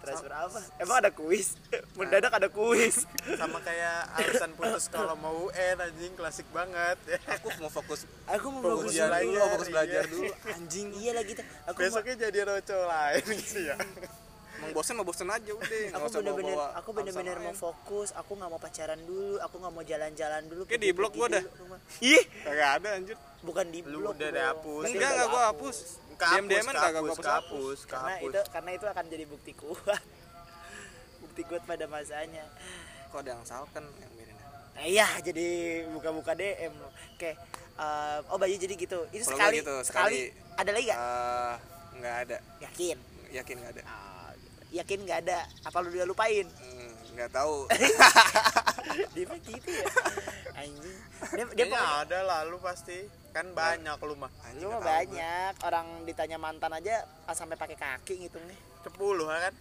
Transfer 0.00 0.32
apa? 0.32 0.60
Emang 0.80 0.96
ada 1.04 1.12
kuis? 1.12 1.60
Mendadak 2.00 2.32
ada 2.32 2.48
kuis. 2.48 3.04
Sama 3.36 3.60
kayak 3.60 4.08
alasan 4.16 4.56
putus 4.56 4.88
kalau 4.88 5.12
mau 5.20 5.52
UN 5.52 5.76
anjing 5.76 6.16
klasik 6.16 6.48
banget. 6.56 6.96
Ya 7.04 7.20
aku 7.28 7.52
mau 7.60 7.68
fokus 7.68 8.08
aku 8.24 8.46
mau 8.48 8.80
Fokus 8.80 8.96
belajar, 8.96 9.20
dulu 9.20 9.38
fokus 9.44 9.68
iya. 9.68 9.74
belajar 9.76 10.02
dulu. 10.08 10.32
Anjing 10.56 10.88
iya 10.96 11.10
lah 11.12 11.24
gitu 11.28 11.42
aku 11.68 11.76
mau 11.76 11.84
besoknya 11.92 12.14
jadi 12.16 12.38
roco 12.48 12.78
lain 12.88 13.24
gitu 13.44 13.60
ya. 13.60 13.76
Emang 14.60 14.72
bosen 14.76 14.92
mau 14.96 15.04
bosen 15.04 15.28
aja 15.28 15.52
udah. 15.52 15.84
Aku 15.96 16.08
bener-bener 16.20 16.56
aku 16.76 16.90
bener-bener 16.96 17.36
mau 17.40 17.54
fokus. 17.56 18.08
Aku 18.16 18.36
nggak 18.40 18.50
mau 18.52 18.60
pacaran 18.60 19.00
dulu. 19.04 19.36
Aku 19.44 19.54
nggak 19.60 19.72
mau 19.72 19.84
jalan-jalan 19.84 20.42
dulu. 20.48 20.62
Kayak 20.64 20.80
di 20.80 20.90
blok 20.96 21.12
gua 21.16 21.28
dah. 21.28 21.44
ih! 22.00 22.24
Kagak 22.44 22.70
ada 22.80 22.88
anjir. 22.96 23.16
Bukan 23.40 23.68
di 23.68 23.80
Lu 23.84 24.04
blok 24.04 24.16
udah 24.16 24.28
dong. 24.28 24.36
dihapus. 24.36 24.84
Udah 24.84 24.90
enggak 24.92 25.10
enggak 25.12 25.28
gua 25.28 25.42
hapus. 25.52 25.76
Kehapus, 26.20 26.36
diam 26.36 26.46
diaman 26.52 26.74
kagak 26.76 27.00
gua 27.00 27.16
kehapus, 27.16 27.24
hapus 27.24 27.78
kehapus 27.88 27.88
karena 27.88 28.12
itu 28.20 28.38
karena 28.52 28.70
itu 28.76 28.86
akan 28.92 29.04
jadi 29.08 29.24
bukti 29.24 29.52
kuat. 29.56 30.04
Bukti 31.24 31.42
kuat 31.48 31.62
pada 31.64 31.84
masanya. 31.88 32.44
Kok 33.08 33.24
ada 33.24 33.30
yang 33.36 33.44
salken 33.48 33.84
yang 34.00 34.12
mirip 34.14 34.36
nah, 34.70 34.84
iya 34.86 35.08
jadi 35.20 35.48
buka-buka 35.92 36.32
DM 36.32 36.72
oke 36.72 37.30
eh, 37.80 38.18
oh 38.32 38.38
Bayu 38.40 38.56
jadi 38.56 38.74
gitu. 38.76 39.04
Itu 39.12 39.24
sekali, 39.28 39.60
gitu, 39.60 39.74
sekali. 39.84 40.30
sekali. 40.32 40.56
ada 40.56 40.70
lagi 40.72 40.86
gak 40.88 41.00
Eh, 41.00 41.54
nggak 42.00 42.16
ada. 42.28 42.36
Yakin? 42.64 42.96
Yakin 43.32 43.56
nggak 43.60 43.72
ada. 43.76 43.82
Ah. 43.84 44.09
Yakin 44.70 44.98
nggak 45.02 45.18
ada 45.26 45.38
apa 45.62 45.76
lu 45.82 45.90
udah 45.90 46.06
lupain? 46.06 46.46
Hmm, 46.46 46.90
nggak 47.14 47.30
tahu. 47.30 47.66
Dia 49.14 49.24
mah 49.26 49.38
gitu 49.38 49.70
ya. 49.70 49.86
Anjing. 50.56 50.96
Dia, 51.30 51.44
dia 51.52 51.64
pokoknya- 51.66 52.02
ada 52.02 52.18
lah 52.22 52.40
lu 52.46 52.58
pasti. 52.58 52.98
Kan 53.30 53.54
banyak 53.54 53.98
lu 54.02 54.14
mah. 54.18 54.30
Anjing, 54.44 54.62
lu 54.62 54.74
mah 54.74 54.82
banyak. 54.82 55.52
Orang 55.62 55.86
ditanya 56.02 56.38
mantan 56.38 56.72
aja 56.74 57.06
pas 57.22 57.34
sampai 57.34 57.54
pakai 57.54 57.76
kaki 57.76 58.26
ngitungnya. 58.26 58.58
10 58.82 58.90
kan? 59.26 59.54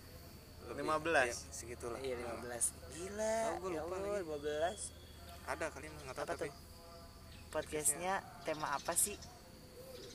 Lebih, 0.70 0.84
15 0.86 1.26
iya, 1.26 1.36
segitulah. 1.50 2.00
Iya 2.00 2.16
15 2.22 2.66
gila. 2.94 3.38
Oh, 3.42 3.56
gua 3.58 3.70
ya 3.70 3.82
lupa 3.82 3.96
Allah, 3.98 4.14
lagi. 4.14 4.26
15 4.30 5.50
ada 5.50 5.66
kali 5.74 5.86
mah 5.90 6.02
nggak 6.06 6.16
tahu 6.16 6.26
apa 6.26 6.34
tapi. 6.38 6.46
tuh? 6.46 6.54
Podcastnya. 7.50 8.14
tema 8.46 8.68
apa 8.70 8.94
sih 8.94 9.18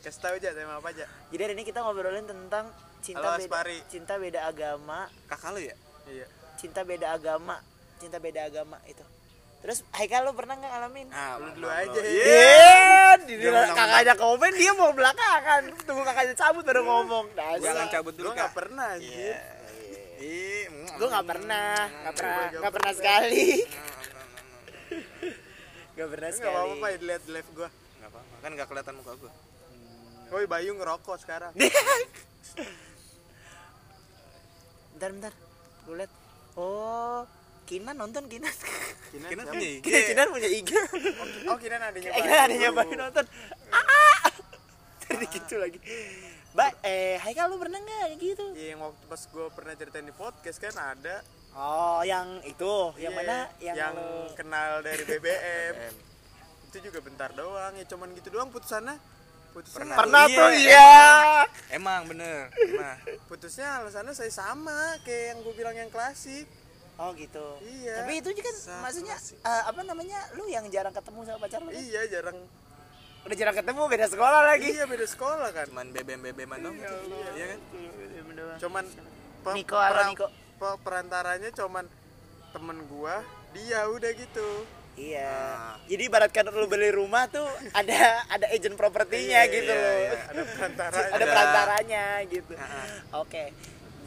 kasih 0.05 0.21
tahu 0.21 0.35
aja 0.37 0.49
tema 0.53 0.77
apa 0.77 0.89
aja 0.91 1.05
jadi 1.29 1.41
hari 1.43 1.53
ini 1.55 1.65
kita 1.65 1.79
ngobrolin 1.81 2.25
tentang 2.25 2.65
cinta 3.01 3.23
Halo, 3.23 3.35
beda 3.35 3.47
Aspari. 3.47 3.77
cinta 3.89 4.13
beda 4.15 4.39
agama 4.45 4.99
kakak 5.27 5.51
lu 5.51 5.59
ya 5.63 5.75
iya 6.07 6.27
cinta 6.55 6.81
beda 6.83 7.07
agama 7.11 7.55
cinta 7.97 8.17
beda 8.19 8.41
agama 8.45 8.77
itu 8.85 9.03
terus 9.59 9.81
Haikal 9.91 10.23
lu 10.23 10.33
pernah 10.33 10.55
nggak 10.55 10.69
ngalamin 10.69 11.07
ah 11.09 11.35
Lu 11.37 11.49
dulu 11.51 11.65
belum, 11.65 11.73
aja. 11.73 11.99
Iya. 11.99 12.21
Iya, 12.21 13.17
di 13.19 13.33
Dia 13.35 13.49
menang-menang. 13.49 13.77
kakaknya 13.81 14.15
komen 14.15 14.51
dia 14.53 14.73
mau 14.75 14.91
belakangan. 14.93 15.63
Tunggu 15.81 16.03
kakaknya 16.05 16.35
cabut 16.37 16.63
baru 16.63 16.81
ngomong. 16.85 17.25
jangan 17.33 17.59
Dasar. 17.65 17.91
cabut 17.91 18.13
dulu 18.13 18.27
Gua 18.27 18.35
nggak 18.37 18.45
kak 18.45 18.55
pernah 18.55 18.87
anjir 18.93 19.35
Ih, 20.21 20.65
Gue 20.95 21.09
nggak 21.09 21.27
pernah, 21.27 21.75
nggak 21.81 22.15
pernah, 22.15 22.45
Gua 22.45 22.61
nggak 22.61 22.71
pernah 22.71 22.93
pernah. 22.93 22.95
sekali. 22.95 23.45
Gak 25.95 26.09
pernah 26.09 26.29
Enggak 26.29 26.45
sekali. 26.45 26.69
apa-apa 26.69 26.85
ya 26.85 26.97
dilihat 26.99 27.23
di 27.23 27.31
live 27.33 27.51
gua. 27.55 27.69
nggak 27.71 28.11
apa-apa 28.11 28.35
kan 28.37 28.51
nggak 28.53 28.69
kelihatan 28.69 28.95
muka 28.95 29.13
gue 29.17 29.33
Woi 30.35 30.51
Bayu 30.51 30.75
ngerokok 30.75 31.15
sekarang. 31.23 31.55
bentar 34.99 35.11
bentar. 35.15 35.33
Gue 35.87 35.95
liat. 35.95 36.11
Oh, 36.59 37.23
Kinan 37.65 37.95
nonton 37.95 38.27
Kinan. 38.27 38.51
Kinan 39.15 39.31
Kinan 39.31 39.47
punya 39.47 39.69
IG 39.71 39.87
Kinan, 39.87 40.03
Kinan 40.11 40.27
punya 40.35 40.49
IG. 40.51 40.71
Oh, 41.47 41.55
Kinan 41.55 41.81
adanya 41.81 42.11
Eh, 42.11 42.13
Bayu. 42.13 42.25
Kinan 42.27 42.41
adanya 42.43 42.69
Bayu 42.75 42.95
nonton. 42.99 43.25
Ah! 43.71 44.27
Jadi 45.07 45.25
gitu 45.31 45.55
lagi. 45.55 45.79
Mbak, 46.51 46.73
eh 46.83 47.15
Haikal 47.23 47.47
lu 47.47 47.59
pernah 47.59 47.79
nggak 47.79 47.99
kayak 48.01 48.19
gitu? 48.19 48.45
Iya, 48.55 48.75
yang 48.75 48.83
waktu 48.83 49.05
pas 49.07 49.23
gua 49.31 49.47
pernah 49.55 49.75
ceritain 49.75 50.03
di 50.03 50.15
podcast 50.15 50.59
kan 50.59 50.75
ada 50.75 51.23
Oh, 51.55 52.03
yang 52.03 52.43
itu, 52.43 52.75
yang 52.99 53.15
Iya, 53.15 53.19
mana? 53.23 53.39
Yang, 53.63 53.77
yang 53.79 53.95
kenal 54.35 54.83
dari 54.83 55.07
BBM. 55.07 55.95
itu 56.67 56.91
juga 56.91 56.99
bentar 56.99 57.31
doang 57.31 57.71
ya 57.79 57.87
cuman 57.87 58.11
gitu 58.19 58.35
doang 58.35 58.51
putusannya 58.51 58.99
putusnya 59.55 59.79
Pernah. 59.79 59.97
pernah 59.97 60.25
Iya, 60.25 60.35
tuh 60.35 60.43
emang. 60.45 60.59
iya. 60.59 60.91
emang 61.71 62.01
bener 62.05 62.39
pernah 62.51 62.95
putusnya 63.25 63.69
alasannya 63.79 64.13
saya 64.13 64.29
sama 64.29 64.75
kayak 65.01 65.25
yang 65.25 65.39
gue 65.41 65.55
bilang 65.55 65.77
yang 65.77 65.89
klasik 65.89 66.51
Oh 66.95 67.11
gitu. 67.13 67.43
Iya. 67.61 68.07
Tapi 68.07 68.23
itu 68.23 68.31
juga 68.31 68.47
kan 68.47 68.55
Sa- 68.57 68.79
maksudnya 68.81 69.15
klasik. 69.15 69.35
eh, 69.37 69.63
apa 69.67 69.83
namanya? 69.83 70.15
Lu 70.33 70.47
yang 70.47 70.63
jarang 70.69 70.91
ketemu 70.91 71.27
sama 71.27 71.39
pacar 71.41 71.59
lu 71.59 71.67
kan? 71.67 71.75
iya 71.77 72.07
jarang 72.07 72.39
Udah 73.21 73.35
jarang 73.35 73.57
ketemu 73.57 73.83
beda 73.89 74.07
sekolah 74.07 74.41
lagi. 74.45 74.69
iya 74.71 74.85
beda 74.85 75.03
sekolah 75.05 75.49
kan 75.51 75.67
cuman 75.67 75.87
bebem 75.91 76.23
bebeman 76.23 76.59
dong 76.61 76.79
iya 77.35 77.47
kan 77.49 77.61
cuman 78.61 78.85
pe- 79.43 79.55
Niko, 79.55 79.75
pera- 79.75 80.07
Niko. 80.07 80.27
pe- 80.55 80.79
perantaranya 80.81 81.51
cuman 81.51 81.85
temen 82.51 82.79
gua 82.87 83.27
dia 83.51 83.87
udah 83.87 84.11
gitu 84.13 84.49
Iya. 84.95 85.27
Nah. 85.27 85.75
Jadi 85.85 86.03
ibaratkan 86.05 86.45
lu 86.49 86.65
beli 86.65 86.89
rumah 86.89 87.27
tuh 87.27 87.43
ada 87.73 87.99
ada 88.27 88.47
agent 88.49 88.75
propertinya 88.75 89.43
Iya, 89.43 89.53
gitu 89.53 89.69
iya, 89.69 89.83
loh. 89.83 89.95
iya. 89.97 90.21
ada 90.25 90.43
perantara 90.47 90.99
Ada 91.11 91.25
perantaranya 91.25 92.05
gitu. 92.27 92.53
Heeh. 92.53 92.87
Oke. 93.13 93.45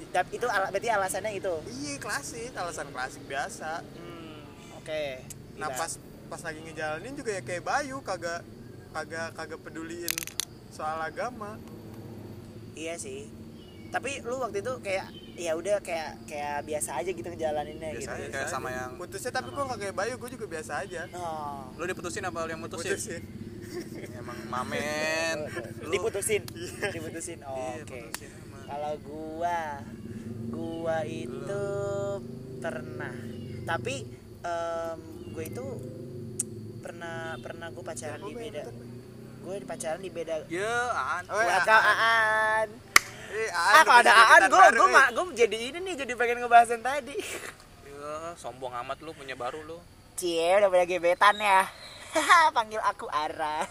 Tapi 0.07 0.29
itu 0.33 0.47
ala- 0.47 0.69
berarti 0.69 0.87
alasannya 0.87 1.31
itu. 1.33 1.53
iya 1.75 1.95
klasik 1.97 2.51
alasan 2.51 2.87
klasik 2.87 3.23
biasa 3.23 3.83
Hmm, 3.93 4.39
oke. 4.73 5.03
nah 5.55 5.67
Gila. 5.67 5.77
pas 5.77 5.91
pas 6.27 6.41
lagi 6.41 6.59
ngejalanin 6.61 7.13
juga 7.13 7.31
ya 7.31 7.41
kayak 7.41 7.61
Bayu 7.61 7.97
kagak 8.01 8.41
kagak 8.89 9.33
kagak 9.33 9.59
peduliin 9.59 10.13
soal 10.69 10.97
agama 10.97 11.59
Iya 12.73 12.95
sih. 12.95 13.27
Tapi 13.89 14.21
lu 14.21 14.37
waktu 14.37 14.61
itu 14.61 14.73
kayak 14.79 15.09
ya 15.37 15.53
udah 15.53 15.77
kayak 15.79 16.17
kayak 16.25 16.65
biasa 16.65 16.97
aja 16.97 17.09
gitu 17.09 17.23
ngejalaninnya 17.23 17.93
Biasa 17.93 18.01
gitu. 18.01 18.09
aja. 18.19 18.27
kayak 18.33 18.49
sama 18.49 18.69
yang 18.69 18.97
putusnya 18.97 19.29
tapi 19.29 19.47
gua 19.49 19.63
nggak 19.65 19.79
kayak 19.79 19.95
Bayu 19.95 20.13
gua 20.15 20.29
juga 20.29 20.45
biasa 20.47 20.81
aja. 20.81 21.01
Oh. 21.13 21.69
lu 21.73 21.85
diputusin 21.85 22.25
apa 22.25 22.37
lu 22.41 22.49
yang 22.49 22.59
mutusin? 22.59 22.91
Putusin 22.91 23.21
emang 24.19 24.39
mamen. 24.49 25.37
Lu- 25.79 25.93
diputusin. 25.93 26.41
Diputusin. 26.89 27.39
Oh, 27.43 27.53
Iya, 27.53 27.83
oke. 27.83 28.01
emang. 28.09 28.65
kalau 28.65 28.93
gua 28.99 29.59
gua 30.47 30.97
itu 31.03 31.63
pernah. 32.57 33.13
Tapi 33.63 33.95
em, 34.41 34.99
gua 35.29 35.43
itu 35.43 35.65
pernah 36.79 37.37
pernah 37.37 37.67
gua 37.69 37.83
pacaran 37.85 38.19
di 38.19 38.33
beda 38.33 38.63
gua 39.37 39.53
pacaran 39.61 39.99
di 39.99 40.09
beda 40.09 40.43
ya 40.47 40.75
an 40.91 41.23
Oh, 41.27 41.39
ya, 41.39 41.59
Eh, 43.27 43.49
ah 43.51 43.83
kalau 43.83 43.99
ada 43.99 44.13
Aan 44.13 44.41
eh. 44.47 44.87
ma- 44.87 45.11
gua 45.11 45.23
jadi 45.31 45.57
ini 45.69 45.77
nih 45.81 45.93
jadi 45.99 46.13
pengen 46.15 46.39
ngebahas 46.39 46.71
yang 46.71 46.81
tadi. 46.81 47.15
Ya 47.83 48.33
sombong 48.35 48.71
amat 48.77 48.97
lu 48.99 49.11
punya 49.11 49.35
baru 49.35 49.59
lu. 49.61 49.77
Cie 50.15 50.55
udah 50.55 50.67
punya 50.67 50.85
gebetan 50.85 51.35
ya. 51.35 51.67
Panggil 52.55 52.79
aku 52.79 53.05
Ara. 53.07 53.67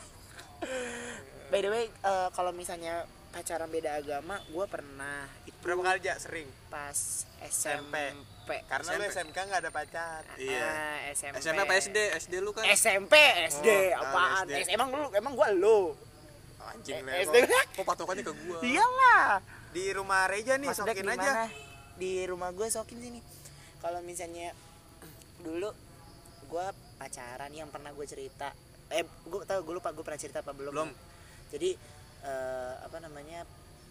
By 1.48 1.60
the 1.60 1.70
way 1.70 1.84
eh, 1.88 2.28
kalau 2.30 2.50
misalnya 2.50 3.06
pacaran 3.30 3.68
beda 3.68 3.96
agama 3.96 4.40
gua 4.48 4.64
pernah 4.64 5.28
itu 5.44 5.52
berapa 5.60 5.82
kali 5.82 5.98
aja 6.00 6.16
sering? 6.16 6.48
pas 6.66 7.24
SMP, 7.46 8.52
karena 8.64 8.88
lu 8.92 9.04
SMP. 9.04 9.32
SMK 9.32 9.36
nggak 9.44 9.60
ada 9.60 9.70
pacar. 9.70 10.22
Iya. 10.36 10.64
Ah, 10.64 10.98
SMP 11.12 11.34
SMP 11.38 11.58
apa 11.58 11.74
SD 11.76 11.98
SD 12.16 12.34
lu 12.40 12.50
kan? 12.52 12.64
SMP 12.68 13.12
SD 13.48 13.68
Oh, 13.92 14.00
apaan? 14.00 14.44
SD. 14.46 14.60
S- 14.62 14.70
emang 14.70 14.88
lu 14.90 15.08
emang 15.12 15.32
gua 15.32 15.48
lu 15.50 15.92
anjing 16.76 16.96
Eh, 16.96 17.02
lah 17.02 17.14
SD. 17.18 17.36
kok- 17.72 17.84
patokannya 17.84 18.22
ke 18.22 18.34
gua? 18.38 18.58
Iyalah. 18.60 19.40
Di 19.70 19.84
rumah 19.90 20.24
Reja 20.26 20.54
nih 20.54 20.68
Mas 20.68 20.76
sokin 20.76 21.06
aja. 21.06 21.48
di 21.94 22.12
rumah 22.24 22.50
gue 22.50 22.66
sokin 22.66 22.98
sini. 22.98 23.20
Kalau 23.78 24.00
misalnya 24.00 24.52
dulu 25.38 25.72
gue 26.46 26.66
pacaran 26.96 27.48
yang 27.50 27.68
pernah 27.68 27.90
gue 27.90 28.04
cerita. 28.04 28.52
Eh 28.88 29.00
gue 29.02 29.40
tau 29.42 29.60
gue 29.60 29.74
lupa 29.74 29.90
gue 29.90 30.00
pernah 30.00 30.18
cerita 30.18 30.40
apa 30.40 30.52
belum. 30.52 30.72
Belum. 30.72 30.90
jadi 31.46 31.78
eh, 32.22 32.74
apa 32.82 32.98
namanya 32.98 33.44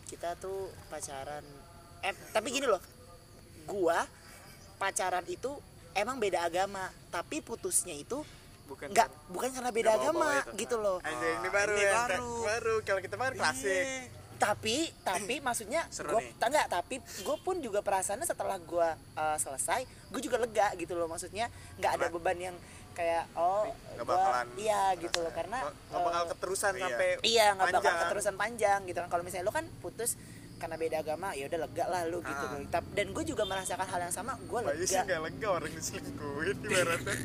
kita 0.05 0.35
tuh 0.35 0.69
pacaran. 0.87 1.41
Eh 2.01 2.13
tapi 2.31 2.49
gini 2.49 2.65
loh. 2.65 2.81
Gue 3.63 3.97
pacaran 4.75 5.25
itu 5.25 5.49
emang 5.93 6.17
beda 6.17 6.43
agama 6.43 6.83
tapi 7.07 7.39
putusnya 7.39 7.93
itu 7.93 8.21
bukan 8.65 8.87
nggak 8.89 9.07
bukan 9.29 9.49
karena 9.51 9.69
beda 9.69 9.85
Nggak 9.87 10.01
agama 10.03 10.27
itu. 10.35 10.51
gitu 10.59 10.75
loh 10.77 10.97
Anjay, 10.99 11.33
ini 11.35 11.49
baru 11.49 11.73
Ini 11.73 11.83
ya 11.83 11.93
baru. 12.07 12.31
baru 12.43 12.75
kalau 12.81 13.01
kita 13.01 13.15
baru 13.15 13.33
klasik 13.35 13.85
Iya. 13.85 14.01
tapi 14.35 14.75
tapi 15.01 15.35
maksudnya 15.47 15.81
gue 15.87 16.19
nih. 16.19 16.33
enggak 16.39 16.67
tapi 16.67 16.95
gue 16.99 17.37
pun 17.39 17.55
juga 17.57 17.79
perasaannya 17.79 18.23
setelah 18.23 18.57
gue 18.57 18.89
selesai 19.37 19.81
gue 20.07 20.21
juga 20.21 20.37
lega 20.37 20.73
gitu 20.75 20.93
loh 20.93 21.05
maksudnya 21.05 21.47
nggak 21.75 21.91
ada 21.91 21.97
Karena- 22.03 22.15
beban 22.15 22.39
yang 22.43 22.57
kayak 22.91 23.27
oh 23.33 23.67
Nggak 23.91 24.01
gua- 24.01 24.15
bakalan 24.17 24.47
iya 24.55 24.83
gitu 24.95 25.17
loh 25.19 25.29
karena 25.29 25.57
nggak 25.67 25.99
bakal 26.01 26.21
eh, 26.21 26.29
keterusan 26.31 26.71
iya. 26.71 26.81
sampai 26.81 27.07
iya 27.23 27.45
nggak 27.51 27.67
bakal 27.69 27.81
panjang. 27.81 28.01
keterusan 28.01 28.35
panjang 28.35 28.79
gitu 28.85 28.97
kan 28.97 29.09
kalau 29.09 29.23
misalnya 29.23 29.43
lo 29.43 29.53
kan 29.53 29.67
putus 29.79 30.15
karena 30.55 30.75
beda 30.75 30.97
agama 30.97 31.35
ya 31.35 31.45
udah 31.45 31.59
lega 31.61 31.85
lah 31.85 32.01
lu 32.05 32.19
gitu 32.21 32.31
Ah. 32.41 32.55
loh 32.55 32.63
dan 32.89 33.07
gue 33.09 33.23
juga 33.25 33.43
merasakan 33.43 33.83
hal 33.85 33.99
yang 34.01 34.13
sama 34.13 34.35
gue 34.37 34.59
Bayu 34.61 34.79
sih 34.81 34.95
lega 34.95 35.03
nggak 35.05 35.21
lega 35.27 35.47
orang 35.49 35.71
diselingkuhin 35.73 36.57
ibaratnya 36.65 37.15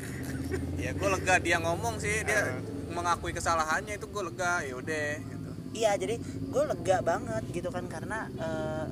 ya 0.75 0.91
gue 0.91 1.09
lega 1.09 1.35
dia 1.37 1.57
ngomong 1.57 1.97
sih 1.97 2.23
dia 2.23 2.41
Ah. 2.41 2.59
mengakui 2.91 3.31
kesalahannya 3.31 3.95
itu 3.95 4.05
gue 4.05 4.23
lega 4.25 4.61
ya 4.61 4.73
udah 4.75 5.07
gitu. 5.17 5.49
Iya 5.71 5.91
jadi 5.95 6.15
gue 6.21 6.63
lega 6.67 6.97
banget 6.99 7.43
gitu 7.49 7.69
kan 7.69 7.87
karena 7.87 8.27
eh, 8.33 8.85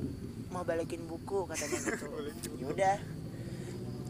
mau 0.48 0.64
balikin 0.64 1.04
buku 1.04 1.44
katanya 1.44 1.78
gitu. 1.84 2.06
Yaudah 2.64 2.98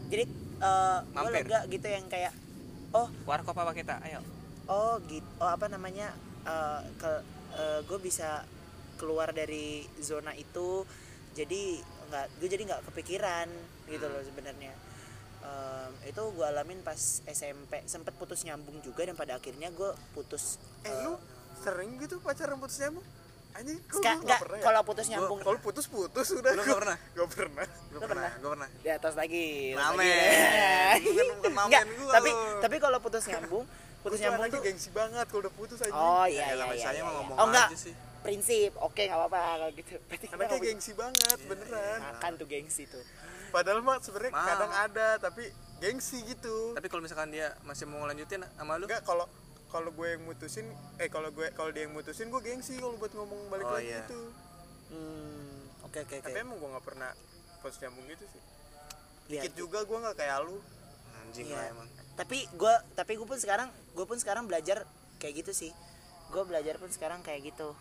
jadi 0.07 0.23
gue 0.27 1.07
Mampir. 1.11 1.43
lega 1.43 1.59
gitu 1.67 1.87
yang 1.87 2.05
kayak 2.07 2.31
oh. 2.91 3.07
Warkop 3.25 3.55
apa 3.55 3.73
kita? 3.73 3.99
Ayo. 3.99 4.23
Oh 4.65 4.95
gitu 5.05 5.27
oh 5.37 5.49
apa 5.49 5.67
namanya 5.67 6.15
eh, 6.43 6.81
ke 6.95 7.11
gue 7.83 7.99
bisa 7.99 8.47
keluar 8.95 9.35
dari 9.35 9.83
zona 9.99 10.31
itu 10.31 10.87
jadi 11.35 11.83
nggak 12.07 12.25
gue 12.39 12.47
jadi 12.47 12.63
nggak 12.63 12.81
kepikiran 12.87 13.47
gitu 13.87 14.07
loh 14.07 14.23
sebenarnya 14.23 14.71
Em, 15.51 15.91
itu 16.07 16.21
gue 16.23 16.45
alamin 16.45 16.79
pas 16.79 16.95
SMP 17.25 17.83
sempet 17.85 18.15
putus 18.15 18.41
nyambung 18.41 18.79
juga 18.79 19.03
dan 19.03 19.13
pada 19.13 19.35
akhirnya 19.35 19.67
gue 19.69 19.91
putus 20.11 20.55
eh 20.81 20.95
lu 21.01 21.19
sering 21.57 21.99
gitu 21.99 22.17
pacaran 22.19 22.55
putus 22.55 22.79
nyambung? 22.79 23.03
Anjing 23.51 23.83
Ska- 23.85 24.15
nggak 24.17 24.39
pernah 24.39 24.57
ya? 24.57 24.63
kalau 24.63 24.81
putus 24.81 25.05
nyambung 25.05 25.39
kalau 25.39 25.59
putus 25.59 25.85
putus 25.85 26.27
udah 26.31 26.51
Lu 26.53 26.63
nggak 26.63 26.79
pernah? 26.79 26.97
nggak 27.11 27.29
pernah. 27.29 27.65
Lu 27.89 27.97
pernah 27.99 28.31
gue 28.31 28.49
pernah. 28.49 28.69
Di 28.79 28.89
atas 28.89 29.13
lagi 29.13 29.75
Mamen. 29.75 30.99
Bukan- 31.35 31.51
mamen 31.51 31.85
tapi 32.09 32.29
tapi 32.61 32.75
kalau 32.79 32.97
putus 32.97 33.27
nyambung 33.27 33.67
putus 33.99 34.17
nyambung 34.17 34.47
tuh 34.47 34.61
gengsi 34.61 34.89
banget 34.89 35.25
kalau 35.27 35.41
udah 35.43 35.53
putus 35.53 35.77
aja 35.77 35.91
oh 35.91 36.23
Ya, 36.23 36.31
iya 36.31 36.45
iya 36.47 36.53
namanya 36.57 36.73
iya, 36.73 36.89
iya, 36.89 36.95
iya. 36.95 37.03
ngomong 37.05 37.35
oh 37.35 37.45
enggak. 37.45 37.67
aja 37.69 37.77
sih. 37.77 37.93
prinsip 38.21 38.71
oke 38.77 38.97
nggak 38.99 39.19
apa-apa 39.19 39.39
kalau 39.51 39.67
gitu. 39.73 39.93
Berarti 39.99 40.25
karena 40.27 40.45
kayak 40.47 40.61
gengsi 40.63 40.91
banget 40.93 41.37
beneran. 41.43 41.99
makan 42.01 42.31
tuh 42.33 42.47
gengsi 42.47 42.83
tuh 42.87 43.03
padahal 43.51 43.79
mah 43.79 43.99
sebenarnya 43.99 44.31
kadang 44.33 44.71
ada 44.71 45.07
tapi 45.19 45.51
gengsi 45.77 46.23
gitu. 46.23 46.71
Tapi 46.73 46.87
kalau 46.87 47.01
misalkan 47.01 47.29
dia 47.29 47.51
masih 47.61 47.85
mau 47.85 48.01
ngelanjutin 48.01 48.41
sama 48.47 48.77
lu? 48.77 48.85
Enggak 48.87 49.03
kalau 49.03 49.25
kalau 49.67 49.89
gue 49.89 50.07
yang 50.09 50.23
mutusin 50.23 50.67
eh 50.97 51.07
kalau 51.07 51.31
gue 51.31 51.47
kalau 51.51 51.71
dia 51.71 51.85
yang 51.85 51.93
mutusin 51.93 52.27
gue 52.27 52.41
gengsi 52.41 52.75
kalau 52.75 52.95
buat 52.95 53.11
ngomong 53.11 53.47
balik 53.47 53.65
Oh, 53.65 53.73
lagi 53.73 53.87
iya. 53.87 54.03
gitu. 54.03 54.21
Hmm 54.91 55.57
oke 55.83 55.99
oke 56.01 56.15
oke. 56.17 56.27
Tapi 56.27 56.37
emang 56.39 56.57
gue 56.57 56.69
nggak 56.69 56.85
pernah 56.85 57.11
putus 57.59 57.77
nyambung 57.79 58.05
gitu 58.07 58.25
sih. 58.27 58.41
Iya, 59.31 59.41
dikit 59.41 59.53
juga 59.55 59.79
gue 59.81 59.97
nggak 59.97 60.15
kayak 60.17 60.37
lu. 60.43 60.57
Anjing 61.23 61.47
Iya. 61.49 61.55
lah 61.55 61.65
emang. 61.71 61.87
Tapi 62.15 62.37
gue 62.51 62.73
tapi 62.93 63.11
gue 63.15 63.27
pun 63.27 63.39
sekarang 63.39 63.67
gue 63.71 64.05
pun 64.05 64.17
sekarang 64.19 64.43
belajar 64.45 64.83
kayak 65.17 65.43
gitu 65.43 65.51
sih. 65.55 65.71
Gue 66.29 66.43
belajar 66.43 66.75
pun 66.77 66.91
sekarang 66.91 67.23
kayak 67.23 67.51
gitu. 67.51 67.71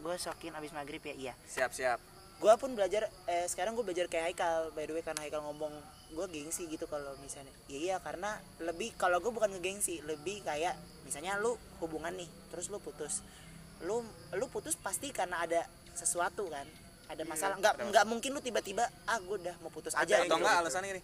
Gue 0.00 0.14
sokin 0.16 0.54
abis 0.54 0.70
maghrib 0.70 1.02
ya 1.02 1.14
iya. 1.14 1.34
Siap 1.44 1.74
siap 1.74 2.13
gue 2.42 2.54
pun 2.60 2.70
belajar 2.74 3.08
eh, 3.30 3.46
sekarang 3.46 3.78
gue 3.78 3.84
belajar 3.86 4.06
kayak 4.10 4.34
Haikal 4.34 4.74
by 4.74 4.84
the 4.84 4.94
way 4.98 5.02
karena 5.06 5.20
Haikal 5.24 5.42
ngomong 5.46 5.72
gue 6.14 6.26
gengsi 6.30 6.70
gitu 6.70 6.86
kalau 6.86 7.14
misalnya. 7.22 7.50
Ya 7.66 7.78
iya 7.78 7.96
karena 7.98 8.38
lebih 8.62 8.94
kalau 8.94 9.18
gue 9.18 9.32
bukan 9.32 9.50
ngegengsi 9.54 10.02
lebih 10.04 10.44
kayak 10.44 10.76
misalnya 11.06 11.38
lu 11.40 11.56
hubungan 11.82 12.14
nih 12.14 12.28
terus 12.52 12.68
lu 12.70 12.78
putus. 12.82 13.24
Lu 13.82 14.02
lu 14.36 14.46
putus 14.50 14.78
pasti 14.78 15.10
karena 15.10 15.42
ada 15.42 15.66
sesuatu 15.94 16.50
kan 16.50 16.66
ada 17.04 17.22
masalah. 17.28 17.56
nggak 17.60 17.74
nggak 17.92 18.04
mungkin 18.08 18.30
lu 18.32 18.40
tiba-tiba 18.40 18.84
ah 19.04 19.20
gue 19.20 19.36
udah 19.36 19.54
mau 19.60 19.68
putus 19.68 19.92
aja 19.92 20.24
atau 20.24 20.26
gitu. 20.26 20.34
enggak 20.40 20.56
alasannya 20.64 20.88
gini 20.96 21.02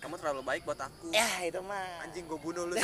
kamu 0.00 0.16
terlalu 0.16 0.40
baik 0.42 0.62
buat 0.64 0.80
aku. 0.80 1.12
Ya 1.12 1.28
itu 1.44 1.60
mah. 1.60 2.08
Anjing 2.08 2.24
gue 2.24 2.40
bunuh 2.40 2.64
lu. 2.64 2.74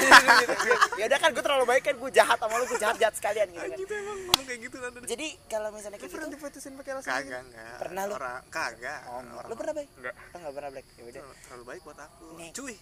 Ya 1.00 1.04
udah 1.08 1.18
kan 1.18 1.32
gue 1.32 1.40
terlalu 1.40 1.64
baik 1.64 1.82
kan 1.82 1.94
gue 1.96 2.10
jahat 2.12 2.36
sama 2.36 2.54
lu 2.56 2.64
gue 2.64 2.76
jahat 2.76 2.96
jahat 2.96 3.14
sekalian 3.16 3.48
gitu 3.50 3.64
kan. 3.64 3.78
Gitu 3.80 3.92
emang 3.96 4.18
kamu 4.28 4.42
kayak 4.44 4.60
gitu 4.60 4.76
nanti 4.78 4.98
jadi 5.08 5.26
kalau 5.48 5.68
misalnya 5.72 5.96
kayak 5.96 6.12
pernah 6.12 6.28
gitu 6.28 6.36
diputusin 6.36 6.72
pakai 6.76 6.92
alasan 6.92 7.08
kagak 7.08 7.24
gitu? 7.24 7.36
enggak 7.48 7.76
Pernah 7.80 8.02
lu? 8.04 8.12
orang 8.14 8.40
kagak. 8.48 9.00
Orang 9.08 9.26
lu 9.48 9.54
pernah. 9.56 9.74
baik 9.74 9.88
enggak 9.96 10.14
oh, 10.14 10.38
nggak 10.38 10.54
pernah 10.54 10.70
black 10.70 10.86
ya 10.86 11.02
udah. 11.08 11.22
Terlalu 11.42 11.64
baik 11.64 11.80
buat 11.82 11.98
aku. 11.98 12.26
Nih. 12.36 12.50
cuy. 12.52 12.76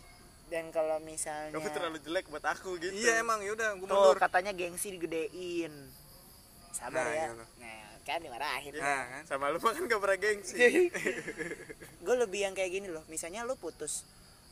Dan 0.44 0.64
kalau 0.70 0.96
misalnya 1.00 1.54
kamu 1.56 1.68
terlalu 1.70 1.98
jelek 2.02 2.26
buat 2.28 2.44
aku 2.44 2.70
gitu. 2.76 2.92
Iya 2.92 3.12
emang. 3.22 3.38
Yaudah 3.40 3.68
gue 3.74 3.86
tuh 3.86 3.94
mundur. 3.94 4.18
katanya 4.18 4.52
gengsi 4.52 4.88
digedein. 4.92 5.72
Sabar 6.70 7.06
Nah, 7.06 7.14
ya. 7.14 7.26
gimana? 7.30 7.46
nah 7.62 7.82
kan 8.02 8.18
dimarahin. 8.20 8.72
Nah 8.76 9.02
kan? 9.08 9.22
Sama 9.24 9.48
lu 9.48 9.58
mah 9.58 9.72
kan 9.72 9.82
gak 9.86 9.96
pernah 9.96 10.18
gengsi. 10.18 10.58
Gue 12.04 12.16
lebih 12.20 12.44
yang 12.44 12.52
kayak 12.52 12.68
gini 12.68 12.88
loh. 12.90 13.00
Misalnya 13.08 13.48
lu 13.48 13.56
putus 13.56 14.04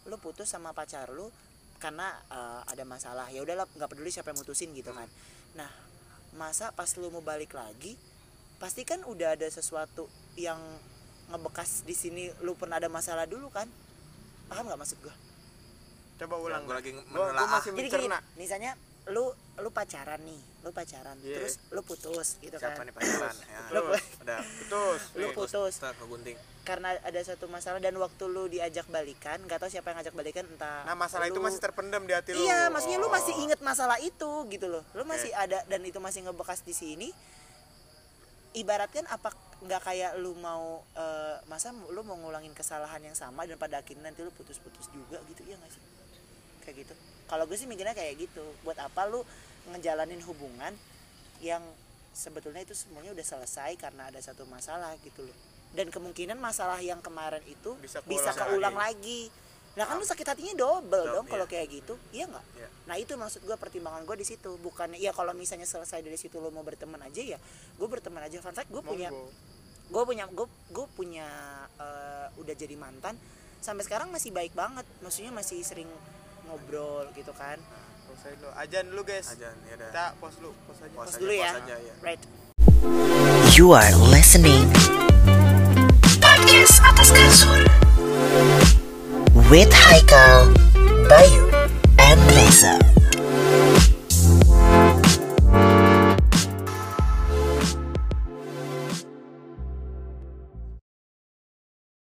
lu 0.07 0.17
putus 0.19 0.51
sama 0.51 0.75
pacar 0.75 1.11
lu 1.11 1.31
karena 1.79 2.15
eh, 2.31 2.61
ada 2.71 2.85
masalah 2.87 3.27
ya 3.31 3.43
udahlah 3.43 3.67
nggak 3.75 3.91
peduli 3.91 4.11
siapa 4.11 4.31
yang 4.31 4.39
mutusin 4.43 4.71
gitu 4.75 4.95
kan. 4.95 5.09
Nah 5.59 5.71
masa 6.39 6.73
pas 6.73 6.89
lu 6.97 7.13
mau 7.13 7.21
balik 7.21 7.53
lagi 7.53 7.99
pasti 8.57 8.87
kan 8.87 9.03
udah 9.05 9.35
ada 9.35 9.49
sesuatu 9.51 10.07
yang 10.39 10.59
ngebekas 11.29 11.83
di 11.83 11.95
sini 11.99 12.31
lu 12.47 12.55
pernah 12.55 12.79
ada 12.79 12.89
masalah 12.89 13.27
dulu 13.27 13.51
kan? 13.51 13.67
Paham 14.47 14.69
nggak 14.69 14.81
maksud 14.81 14.99
gue 15.03 15.15
coba 16.23 16.37
ulang. 16.39 16.63
Lagi 16.71 16.91
gua, 16.95 17.03
gua 17.11 17.25
menelaah. 17.35 17.63
jadi 17.67 17.89
gini 17.91 18.09
misalnya 18.39 18.73
lu 19.11 19.35
lu 19.55 19.69
pacaran 19.69 20.17
nih 20.19 20.41
lu 20.63 20.71
pacaran 20.71 21.17
Iya. 21.21 21.37
terus 21.37 21.61
lu 21.69 21.81
putus 21.83 22.41
gitu 22.41 22.57
siapa 22.57 22.73
kan 22.75 22.89
nih 22.89 22.95
pacaran 22.95 23.35
ya 23.53 23.61
Lu 23.69 23.81
udah 23.85 24.41
putus 24.41 25.01
lu 25.13 25.27
putus 25.31 25.75
gunting 26.01 26.39
karena 26.63 26.95
ada 26.97 27.21
satu 27.21 27.47
masalah 27.47 27.77
dan 27.77 27.93
waktu 27.95 28.25
lu 28.25 28.47
diajak 28.47 28.87
balikan 28.87 29.37
nggak 29.41 29.59
tahu 29.59 29.69
siapa 29.69 29.91
yang 29.91 30.01
ngajak 30.01 30.15
balikan 30.15 30.47
entah 30.47 30.87
nah 30.87 30.95
masalah 30.95 31.27
itu 31.27 31.37
lu- 31.37 31.45
masih 31.45 31.61
terpendam 31.61 32.01
di 32.03 32.15
hati 32.15 32.33
lu 32.33 32.41
Iya, 32.41 32.71
maksudnya 32.71 32.97
lu 32.97 33.11
masih 33.11 33.35
Oh. 33.35 33.43
inget 33.43 33.61
masalah 33.61 33.99
itu 33.99 34.31
gitu 34.49 34.67
loh. 34.69 34.87
Lu 34.93 35.03
masih 35.03 35.35
ada 35.35 35.59
dan 35.63 35.81
itu 35.83 35.99
masih 35.99 36.23
ngebekas 36.23 36.63
di 36.63 36.71
sini. 36.71 37.09
Ibaratkan 38.53 39.09
apa 39.09 39.33
nggak 39.59 39.81
kayak 39.83 40.13
lu 40.17 40.37
mau 40.37 40.85
eh, 40.95 41.37
masa 41.47 41.73
lu 41.73 42.01
mau 42.03 42.15
ngulangin 42.15 42.53
kesalahan 42.53 43.01
yang 43.01 43.17
sama 43.17 43.43
dan 43.43 43.57
pada 43.57 43.81
akhirnya 43.81 44.09
nanti 44.09 44.21
lu 44.21 44.31
putus-putus 44.31 44.87
juga 44.89 45.19
gitu 45.27 45.43
ya 45.43 45.57
nggak 45.57 45.73
sih? 45.73 45.83
Kayak 46.63 46.77
gitu. 46.85 46.95
Kalau 47.33 47.49
gue 47.49 47.57
sih 47.57 47.65
mikirnya 47.65 47.97
kayak 47.97 48.29
gitu. 48.29 48.45
Buat 48.61 48.77
apa 48.85 49.09
lu 49.09 49.25
ngejalanin 49.73 50.21
hubungan 50.29 50.77
yang 51.41 51.65
sebetulnya 52.13 52.61
itu 52.61 52.77
semuanya 52.77 53.17
udah 53.17 53.25
selesai 53.25 53.73
karena 53.81 54.13
ada 54.13 54.21
satu 54.21 54.45
masalah 54.45 54.93
gitu 55.01 55.25
loh. 55.25 55.37
Dan 55.73 55.89
kemungkinan 55.89 56.37
masalah 56.37 56.77
yang 56.85 57.01
kemarin 57.01 57.41
itu 57.49 57.73
Bisa 57.81 58.05
bisa, 58.05 58.37
keulang 58.37 58.77
lagi. 58.77 59.33
Nah 59.73 59.89
kan 59.89 59.97
lu 59.97 60.05
sakit 60.05 60.37
hatinya 60.37 60.53
double 60.53 60.85
Double, 60.85 61.05
dong 61.17 61.27
kalau 61.33 61.49
iya. 61.49 61.53
kayak 61.57 61.67
gitu, 61.73 61.95
iya 62.13 62.29
nggak? 62.29 62.45
Iya. 62.61 62.69
Nah 62.85 62.97
itu 63.01 63.17
maksud 63.17 63.41
gue 63.41 63.57
pertimbangan 63.57 64.05
gue 64.05 64.21
di 64.21 64.27
situ, 64.29 64.61
bukan 64.61 64.93
ya 65.01 65.17
kalau 65.17 65.33
misalnya 65.33 65.65
selesai 65.65 66.05
dari 66.05 66.21
situ 66.21 66.37
lo 66.37 66.53
mau 66.53 66.61
berteman 66.61 67.01
aja 67.01 67.25
ya, 67.25 67.41
gue 67.81 67.89
berteman 67.89 68.21
aja. 68.21 68.37
Fun 68.45 68.53
fact 68.53 68.69
gue 68.69 68.85
punya, 68.85 69.09
gue 69.89 70.03
punya, 70.05 70.29
gue 70.29 70.45
gue 70.77 70.87
punya 70.93 71.25
eh, 71.81 72.29
udah 72.37 72.53
jadi 72.53 72.77
mantan, 72.77 73.17
sampai 73.65 73.81
sekarang 73.89 74.13
masih 74.13 74.29
baik 74.29 74.53
banget, 74.53 74.85
maksudnya 75.01 75.33
masih 75.33 75.65
sering 75.65 75.89
ngobrol 76.47 77.07
gitu 77.15 77.33
kan. 77.35 77.59
Posain 78.07 78.37
lu 78.39 78.49
ajan 78.53 78.85
lu 78.93 79.03
guys 79.03 79.27
aja 79.33 79.49
ya 79.67 79.75
udah 79.79 79.89
kita 79.89 80.07
pos 80.21 80.35
lu 80.45 80.51
pos 80.69 80.77
aja 80.79 80.93
Pos 80.93 81.07
Pos 81.07 81.15
aja, 81.17 81.21
dulu 81.23 81.33
ya, 81.33 81.51
pos 81.51 81.61
aja, 81.65 81.77
ya. 81.81 81.95
right? 82.05 82.23
You 83.57 83.73
are 83.73 83.93
listening 84.11 84.69
Podcast 86.21 86.83
Atas 86.83 87.09
Kasur 87.11 87.63
with 89.49 89.71
Haikal, 89.71 90.51
Bayu, 91.07 91.45
and 92.01 92.21
Neza. 92.33 92.77